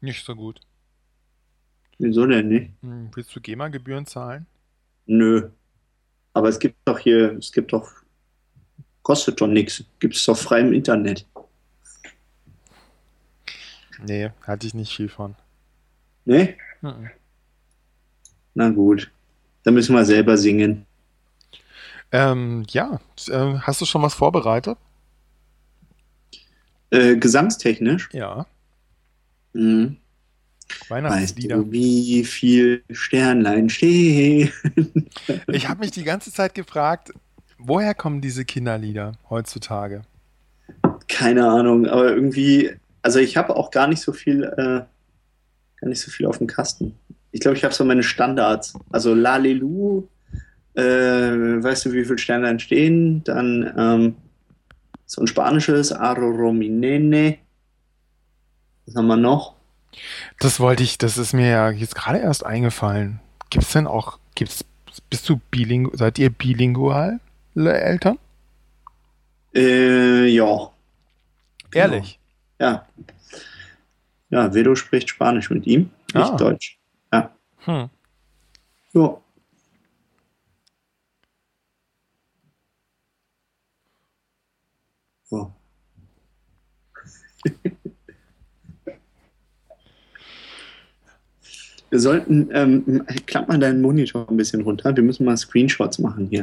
[0.02, 0.60] Nicht so gut.
[1.98, 2.70] Wieso denn nicht?
[2.82, 4.46] Hm, willst du GEMA-Gebühren zahlen?
[5.06, 5.50] Nö.
[6.34, 7.90] Aber es gibt doch hier, es gibt doch,
[9.02, 9.84] kostet doch nichts.
[9.98, 11.26] Gibt es doch frei im Internet.
[14.02, 15.34] Nee, hatte ich nicht viel von.
[16.24, 16.56] Ne?
[16.80, 17.10] Mhm.
[18.54, 19.10] Na gut.
[19.62, 20.86] Dann müssen wir selber singen.
[22.12, 24.76] Ähm, ja, äh, hast du schon was vorbereitet?
[26.90, 28.08] Äh, gesangstechnisch.
[28.12, 28.46] Ja,
[29.52, 29.96] Mhm.
[30.88, 31.56] Weißt Weihnachtslieder.
[31.56, 34.52] du, wie viel Sternlein stehen?
[35.48, 37.12] Ich habe mich die ganze Zeit gefragt,
[37.58, 40.02] woher kommen diese Kinderlieder heutzutage?
[41.08, 42.70] Keine Ahnung, aber irgendwie,
[43.02, 44.56] also ich habe auch gar nicht so viel, äh,
[45.80, 46.94] gar nicht so viel auf dem Kasten.
[47.32, 48.74] Ich glaube, ich habe so meine Standards.
[48.90, 50.06] Also Lalelu,
[50.74, 50.82] äh,
[51.62, 53.22] weißt du, wie viel Sternlein stehen?
[53.24, 54.16] Dann ähm,
[55.06, 57.38] so ein spanisches Arorominene.
[58.86, 59.54] Was haben wir noch?
[60.38, 63.20] Das wollte ich, das ist mir ja jetzt gerade erst eingefallen.
[63.50, 64.64] Gibt es denn auch, gibt's,
[65.10, 67.18] bist du bilingual, seid ihr bilingual,
[67.54, 68.18] le- Eltern?
[69.54, 70.70] Äh, ja.
[71.74, 72.18] Ehrlich?
[72.60, 72.86] Ja.
[74.28, 76.36] Ja, Vedo spricht Spanisch mit ihm, nicht Ah.
[76.36, 76.78] Deutsch.
[77.12, 77.34] Ja.
[77.64, 77.90] Hm.
[78.92, 79.20] Ja.
[85.30, 85.52] So.
[91.90, 94.94] Wir sollten, ähm, klapp mal deinen Monitor ein bisschen runter.
[94.94, 96.42] Wir müssen mal Screenshots machen hier.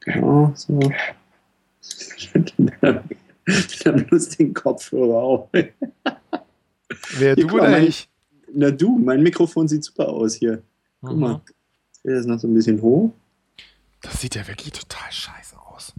[0.00, 0.80] Genau, so.
[2.34, 5.48] Mit einem lustigen Kopfhörer auf.
[5.52, 8.08] Wer, Hier, du oder mein- ich?
[8.52, 10.62] Na du, mein Mikrofon sieht super aus hier.
[11.00, 11.20] Guck Mhm.
[11.20, 11.40] mal.
[11.92, 13.12] Ich drehe das noch so ein bisschen hoch.
[14.04, 15.92] Das sieht ja wirklich total scheiße aus.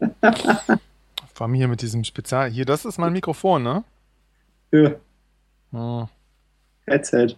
[1.34, 2.50] Vor allem hier mit diesem Spezial.
[2.50, 3.84] Hier, das ist mein Mikrofon, ne?
[4.70, 4.90] Ja,
[5.72, 6.08] Hm.
[6.86, 7.36] Headset.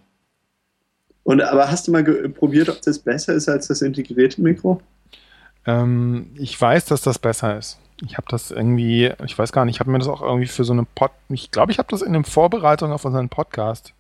[1.24, 4.82] Und aber hast du mal probiert, ob das besser ist als das integrierte Mikro?
[5.64, 7.78] Ähm, ich weiß, dass das besser ist.
[8.04, 10.64] Ich habe das irgendwie, ich weiß gar nicht, ich habe mir das auch irgendwie für
[10.64, 13.92] so eine Pod, ich glaube, ich habe das in der Vorbereitung auf unseren Podcast,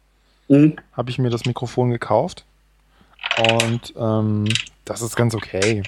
[0.48, 0.76] Mhm.
[0.92, 2.44] habe ich mir das Mikrofon gekauft.
[3.50, 4.44] Und ähm,
[4.86, 5.82] das ist ganz okay.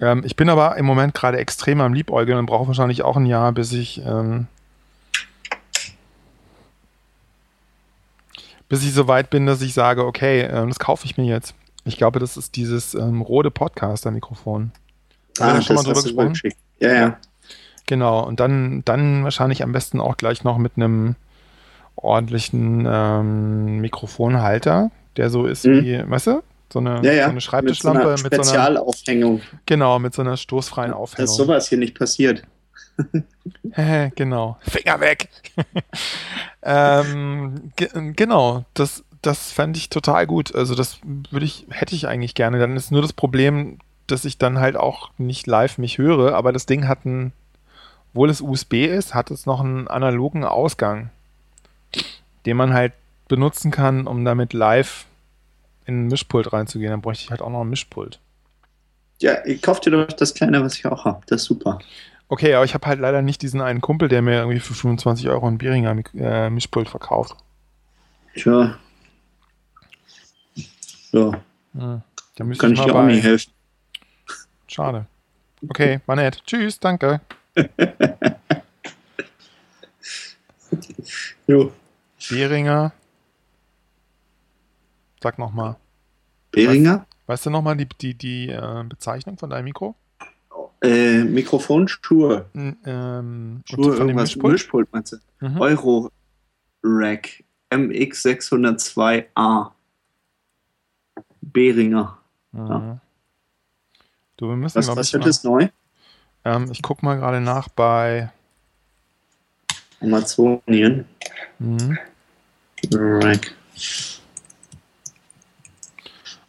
[0.00, 3.24] Ähm, ich bin aber im Moment gerade extrem am Liebäugeln und brauche wahrscheinlich auch ein
[3.24, 4.48] Jahr, bis ich ähm,
[8.68, 11.54] bis ich so weit bin, dass ich sage, okay, ähm, das kaufe ich mir jetzt.
[11.84, 14.72] Ich glaube, das ist dieses ähm, Rode Podcaster-Mikrofon.
[15.38, 16.52] Haben wir da schon mal drüber Ah, gesprochen?
[16.80, 17.16] Ja, ja.
[17.86, 21.16] Genau, und dann, dann wahrscheinlich am besten auch gleich noch mit einem
[21.96, 25.82] ordentlichen ähm, Mikrofonhalter, der so ist Mhm.
[25.84, 26.42] wie, weißt du,
[26.72, 27.24] so eine, Ja, ja.
[27.26, 29.40] so eine Schreibtischlampe mit so so einer Spezialaufhängung.
[29.66, 31.34] genau, mit so einer stoßfreien Dass Aufhängung.
[31.34, 32.42] sowas hier nicht passiert.
[34.16, 34.58] Genau.
[34.60, 35.28] Finger weg!
[36.62, 40.54] ähm, ge genau, das, das fände ich total gut.
[40.54, 40.98] Also das
[41.30, 42.58] würde ich, hätte ich eigentlich gerne.
[42.58, 46.52] Dann ist nur das Problem, dass ich dann halt auch nicht live mich höre, aber
[46.52, 47.32] das Ding hat ein,
[48.12, 51.10] obwohl es USB ist, hat es noch einen analogen Ausgang,
[52.46, 52.92] den man halt
[53.32, 55.06] benutzen kann, um damit live
[55.86, 56.90] in ein Mischpult reinzugehen.
[56.90, 58.18] Dann bräuchte ich halt auch noch ein Mischpult.
[59.20, 61.22] Ja, ich kauf dir doch das kleine, was ich auch habe.
[61.26, 61.78] Das ist super.
[62.28, 65.30] Okay, aber ich habe halt leider nicht diesen einen Kumpel, der mir irgendwie für 25
[65.30, 67.34] Euro ein Behringer Mik- äh, Mischpult verkauft.
[68.34, 68.76] Tja.
[71.12, 71.32] Ja,
[71.74, 72.02] Hm.
[72.36, 73.50] Da müsste kann ich ich dir auch nicht helfen.
[74.66, 75.06] Schade.
[75.68, 76.42] Okay, war nett.
[76.46, 77.22] Tschüss, danke.
[81.46, 81.72] Jo.
[82.30, 82.92] Behringer.
[85.22, 85.76] Sag nochmal.
[86.50, 87.06] Beringer?
[87.26, 89.94] Weißt du nochmal die, die, die äh, Bezeichnung von deinem Mikro?
[90.82, 92.46] Äh, Mikrofon, Schuhe.
[92.54, 94.30] N- Ähm, Schuhe, irgendwas.
[94.34, 94.52] Mischpult?
[94.52, 95.18] Mischpult, meinst du?
[95.46, 95.60] Mhm.
[95.60, 96.10] Euro
[96.82, 99.70] Rack MX602A.
[101.40, 102.18] Beringer.
[102.52, 103.00] Mhm.
[104.36, 105.68] Du, wir müssen, Was, was mal, das neu?
[106.44, 108.32] ähm, ich guck mal gerade nach bei
[110.00, 111.04] Amazonien.
[111.58, 111.98] mhm.
[112.92, 113.54] Rack.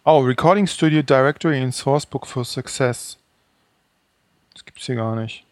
[0.05, 3.17] Oh, Recording Studio Directory in Sourcebook for Success.
[4.53, 5.45] Das gibt's hier gar nicht.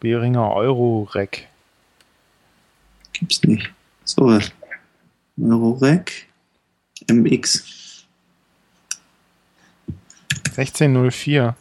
[0.00, 1.46] Behringer Euro-Rec.
[3.12, 3.70] Gibt's nicht.
[4.04, 4.50] Sowas.
[5.38, 6.12] Eurorack
[7.10, 8.06] MX.
[10.56, 11.54] 1604.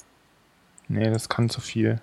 [0.87, 1.99] Nee, das kann zu viel.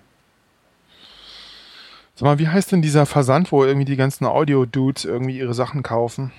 [2.13, 5.81] Sag mal, wie heißt denn dieser Versand, wo irgendwie die ganzen Audio-Dudes irgendwie ihre Sachen
[5.81, 6.31] kaufen?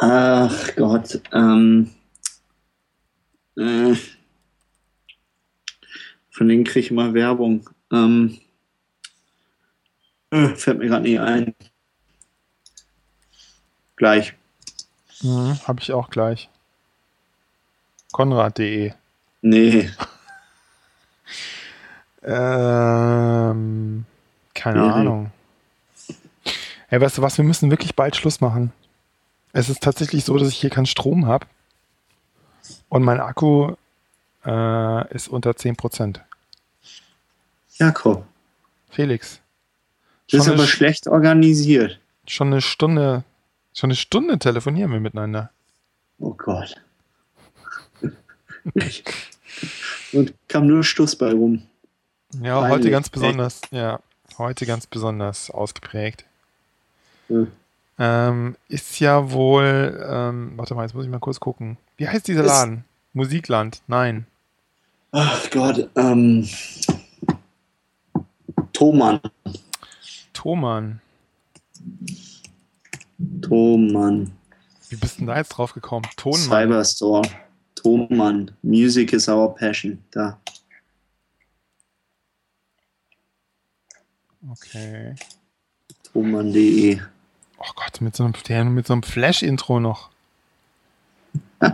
[0.00, 1.20] Ach Gott.
[1.32, 1.90] Ähm,
[3.56, 3.94] äh,
[6.30, 7.68] Von denen kriege ich immer Werbung.
[7.92, 8.38] Ähm,
[10.30, 11.54] äh, fällt mir gerade nicht ein.
[13.96, 14.34] Gleich.
[15.22, 16.48] Mhm, Habe ich auch gleich.
[18.12, 18.92] Konrad.de.
[19.42, 19.90] Nee,
[22.22, 24.04] Ähm,
[24.54, 24.90] keine Mhm.
[24.92, 25.32] Ahnung.
[26.88, 27.38] Hey, weißt du was?
[27.38, 28.72] Wir müssen wirklich bald Schluss machen.
[29.52, 31.46] Es ist tatsächlich so, dass ich hier keinen Strom habe.
[32.88, 33.74] Und mein Akku
[34.44, 36.20] äh, ist unter 10%.
[37.78, 38.26] Jakob.
[38.90, 39.40] Felix.
[40.30, 41.98] Das ist aber schlecht organisiert.
[42.26, 43.24] schon eine Stunde,
[43.72, 45.50] schon eine Stunde telefonieren wir miteinander.
[46.18, 46.76] Oh Gott.
[50.12, 51.62] Und kam nur Stuss bei rum.
[52.42, 53.60] Ja, Peinlich, heute ganz besonders.
[53.70, 54.00] Ja,
[54.38, 56.24] heute ganz besonders ausgeprägt.
[57.28, 57.50] Hm.
[58.02, 61.76] Ähm, ist ja wohl, ähm, warte mal, jetzt muss ich mal kurz gucken.
[61.98, 62.84] Wie heißt dieser Ist- Laden?
[63.12, 63.82] Musikland?
[63.88, 64.26] Nein.
[65.12, 66.48] Ach Gott, ähm.
[68.72, 69.20] Thomann.
[70.32, 71.00] Thomann.
[73.42, 74.32] Thomann.
[74.88, 76.06] Wie bist denn da jetzt drauf gekommen?
[76.16, 76.40] Tonmann.
[76.40, 77.28] Cyberstore.
[77.74, 78.50] Thomann.
[78.62, 80.02] Music is our passion.
[80.10, 80.40] Da.
[84.50, 85.14] Okay.
[86.12, 86.98] Thomann.de.
[87.60, 90.10] Oh Gott, mit so einem, mit so einem Flash-Intro noch.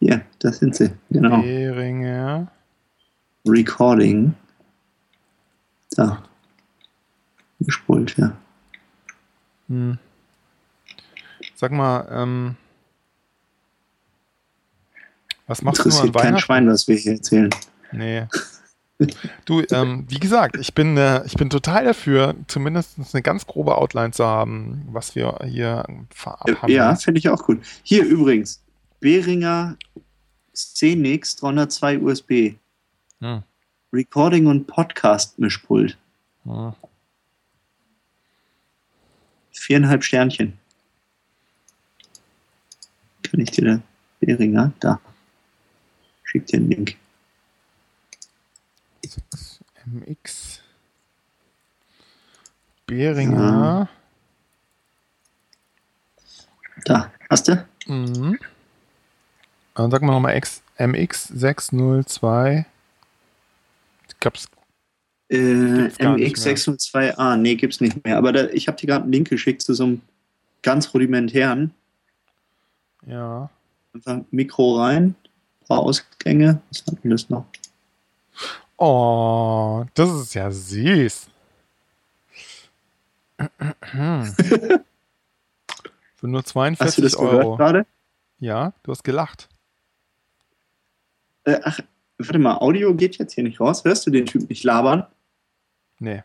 [0.00, 0.90] Ja, das sind sie.
[1.10, 1.42] Genau.
[1.42, 2.50] Behringer.
[3.46, 4.34] Recording.
[5.90, 6.22] Da.
[7.60, 8.34] Gespult, ja.
[9.68, 9.98] Hm.
[11.54, 12.56] Sag mal, ähm,
[15.46, 16.42] was machst du an Interessiert kein Weihnachten?
[16.42, 17.50] Schwein, was wir hier erzählen.
[17.92, 18.26] Nee.
[19.46, 23.78] Du, ähm, wie gesagt, ich bin, äh, ich bin total dafür, zumindest eine ganz grobe
[23.78, 26.76] Outline zu haben, was wir hier verabhandeln.
[26.76, 27.60] Ja, finde ich auch gut.
[27.82, 28.62] Hier übrigens,
[29.00, 29.76] Behringer
[30.54, 32.54] Scenix 302 USB.
[33.20, 33.42] Hm.
[33.92, 35.96] Recording und Podcast Mischpult.
[36.44, 36.74] Hm.
[39.52, 40.58] Viereinhalb Sternchen.
[43.22, 43.82] Kann ich dir da?
[44.20, 44.72] Behringer?
[44.80, 45.00] Da.
[46.24, 46.96] Schick dir einen Link.
[49.10, 50.60] 6MX.
[52.86, 53.88] Behringer.
[56.84, 57.12] Da.
[57.28, 57.66] Hast du?
[57.86, 58.38] Mhm.
[59.74, 62.64] Dann sag mal nochmal X, MX602.
[64.18, 64.48] Gab's.
[65.28, 67.36] Äh, Gibt's gar nicht MX602A.
[67.36, 68.18] Nee, gibt's nicht mehr.
[68.18, 70.00] Aber da, ich habe dir gerade einen Link geschickt zu so einem
[70.62, 71.72] ganz rudimentären.
[73.06, 73.48] Ja.
[73.94, 75.14] Einfach Mikro rein,
[75.66, 76.60] paar Ausgänge.
[76.70, 77.46] Was hatten wir das noch?
[78.82, 81.28] Oh, das ist ja süß.
[86.16, 87.30] Für nur Hast du 42 das Euro.
[87.30, 87.86] gehört gerade?
[88.38, 89.50] Ja, du hast gelacht.
[91.44, 91.80] Äh, ach,
[92.18, 93.84] warte mal, Audio geht jetzt hier nicht raus.
[93.84, 95.06] Hörst du den Typ nicht labern?
[95.98, 96.22] Nee.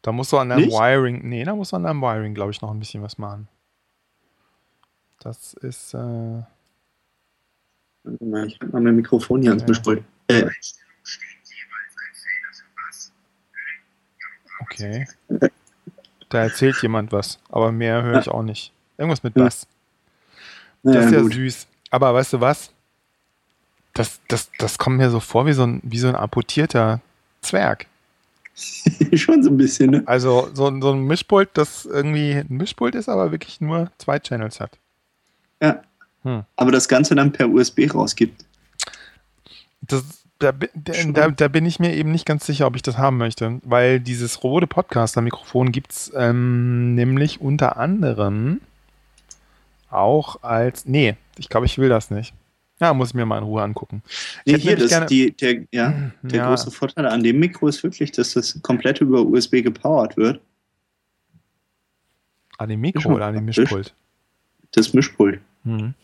[0.00, 0.72] Da musst du an deinem Nicht?
[0.72, 3.48] Wiring, nee, da musst du an deinem Wiring, glaube ich, noch ein bisschen was machen.
[5.20, 6.46] Das ist, äh, Warte
[8.24, 9.70] mal, Ich halte mal mein Mikrofon hier ans Okay.
[9.72, 10.02] Mischpult.
[10.28, 10.46] Äh,
[14.60, 15.06] okay.
[16.28, 18.72] Da erzählt jemand was, aber mehr höre ich auch nicht.
[18.98, 19.44] Irgendwas mit Ja.
[19.44, 19.66] Bass.
[20.82, 21.32] Das naja, ist ja gut.
[21.34, 21.66] süß.
[21.90, 22.72] Aber weißt du was?
[23.94, 27.00] Das, das, das kommt mir so vor wie so ein, wie so ein amputierter
[27.40, 27.86] Zwerg.
[29.14, 30.02] Schon so ein bisschen, ne?
[30.06, 34.18] Also so, ein- so ein Mischpult, das irgendwie ein Mischpult ist, aber wirklich nur zwei
[34.18, 34.76] Channels hat.
[35.62, 35.82] Ja.
[36.22, 36.44] Hm.
[36.56, 38.44] Aber das Ganze dann per USB rausgibt.
[39.80, 40.04] Das,
[40.38, 43.60] da, da, da, bin ich mir eben nicht ganz sicher, ob ich das haben möchte,
[43.64, 48.60] weil dieses Rode Podcaster-Mikrofon gibt es ähm, nämlich unter anderem
[49.90, 50.84] auch als.
[50.86, 52.34] Nee, ich glaube, ich will das nicht.
[52.80, 54.02] Ja, muss ich mir mal in Ruhe angucken.
[54.46, 56.48] Nee, hier, das, gerne- die, der, ja, der Ja.
[56.48, 60.40] große Vorteil an dem Mikro ist wirklich, dass das komplett über USB gepowert wird.
[62.58, 63.44] An dem Ist Mikro oder an dem.
[63.46, 63.92] Mischpult?
[64.72, 65.40] Das Mischpult.
[65.64, 65.94] Mhm.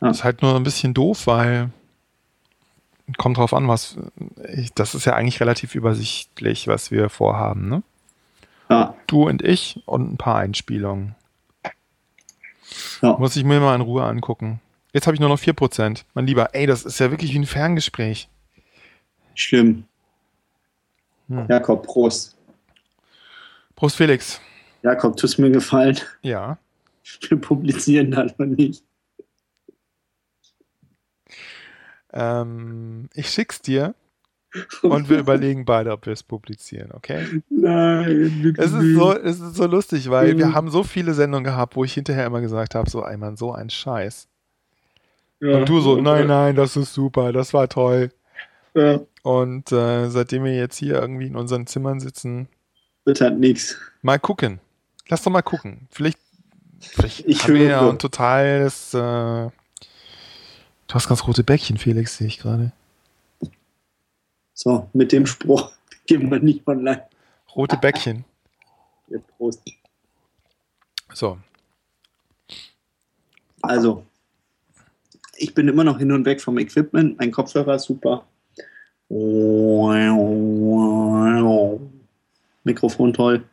[0.00, 0.10] Ja.
[0.10, 1.70] Ist halt nur ein bisschen doof, weil
[3.18, 3.96] kommt drauf an, was
[4.52, 7.82] ich, das ist ja eigentlich relativ übersichtlich, was wir vorhaben, ne?
[8.68, 11.14] Ja, Du und ich und ein paar Einspielungen.
[13.00, 13.16] ja.
[13.18, 14.60] Muss ich mir mal in Ruhe angucken.
[14.92, 16.02] Jetzt habe ich nur noch 4%.
[16.14, 18.28] Mein Lieber, ey, das ist ja wirklich wie ein Ferngespräch.
[19.34, 19.84] schlimm.
[21.28, 21.46] Hm.
[21.48, 22.36] Jakob, Prost.
[23.74, 24.40] Prost, Felix.
[24.82, 25.98] Jakob, tust mir gefallen.
[26.22, 26.58] Ja.
[27.28, 28.82] Wir publizieren das noch nicht.
[32.12, 33.94] Ähm, ich schick's dir
[34.82, 37.42] und wir überlegen beide, ob wir es publizieren, okay?
[37.50, 40.54] Nein, Es ist so, es ist so lustig, weil wir Mhm.
[40.54, 43.68] haben so viele Sendungen gehabt, wo ich hinterher immer gesagt habe, so, Mann, so ein
[43.70, 44.28] Scheiß.
[45.40, 45.58] Ja.
[45.58, 48.10] Und du so, nein, nein, das ist super, das war toll.
[48.74, 49.00] Ja.
[49.22, 52.48] Und äh, seitdem wir jetzt hier irgendwie in unseren Zimmern sitzen.
[53.04, 53.76] Wird halt nichts.
[54.02, 54.60] Mal gucken.
[55.08, 55.88] Lass doch mal gucken.
[55.90, 56.18] Vielleicht,
[56.80, 58.94] vielleicht Ich haben wir ja ein totales.
[58.94, 59.50] Äh,
[60.86, 62.72] du hast ganz rote Bäckchen, Felix, sehe ich gerade.
[64.54, 65.72] So, mit dem Spruch
[66.06, 67.06] gehen wir nicht online.
[67.54, 68.24] Rote Bäckchen.
[69.08, 69.62] Ja, Prost.
[71.14, 71.38] So.
[73.62, 74.04] Also,
[75.36, 77.16] ich bin immer noch hin und weg vom Equipment.
[77.16, 78.26] Mein Kopfhörer ist super.
[82.64, 83.44] Mikrofon toll.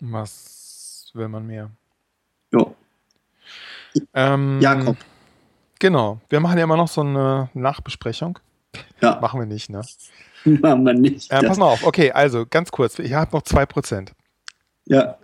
[0.00, 1.70] Was will man mehr?
[2.52, 2.74] Jo.
[4.12, 4.96] Ähm, Jakob.
[5.82, 6.20] Genau.
[6.28, 8.38] Wir machen ja immer noch so eine Nachbesprechung.
[9.00, 9.82] Ja, Machen wir nicht, ne?
[10.44, 11.28] machen wir nicht.
[11.32, 11.84] Äh, pass mal auf.
[11.84, 13.00] Okay, also ganz kurz.
[13.00, 14.12] Ich habe noch 2%.
[14.84, 15.18] ja,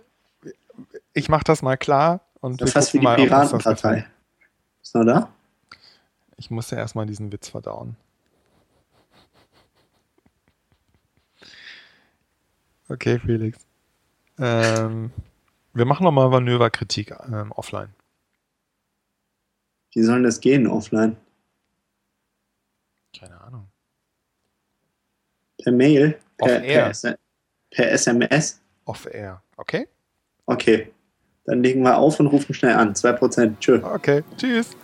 [1.13, 2.19] Ich mache das mal klar.
[2.41, 4.05] Und das fast wie die mal, Piratenpartei.
[4.81, 5.29] Ist noch da?
[6.35, 7.95] Ich musste erstmal diesen Witz verdauen.
[12.89, 13.59] Okay, Felix.
[14.37, 15.11] Ähm,
[15.73, 17.93] wir machen nochmal Manöverkritik ähm, offline.
[19.93, 21.17] Wie soll das gehen offline?
[23.17, 23.67] Keine Ahnung.
[25.63, 26.19] Per Mail?
[26.37, 26.91] Per, air.
[27.01, 27.17] per,
[27.71, 28.61] per SMS?
[28.85, 29.41] Off-air.
[29.57, 29.87] Okay?
[30.45, 30.91] Okay.
[31.45, 32.93] Dann legen wir auf und rufen schnell an.
[32.93, 33.59] 2%.
[33.59, 33.83] Tschö.
[33.83, 34.23] Okay.
[34.37, 34.75] Tschüss.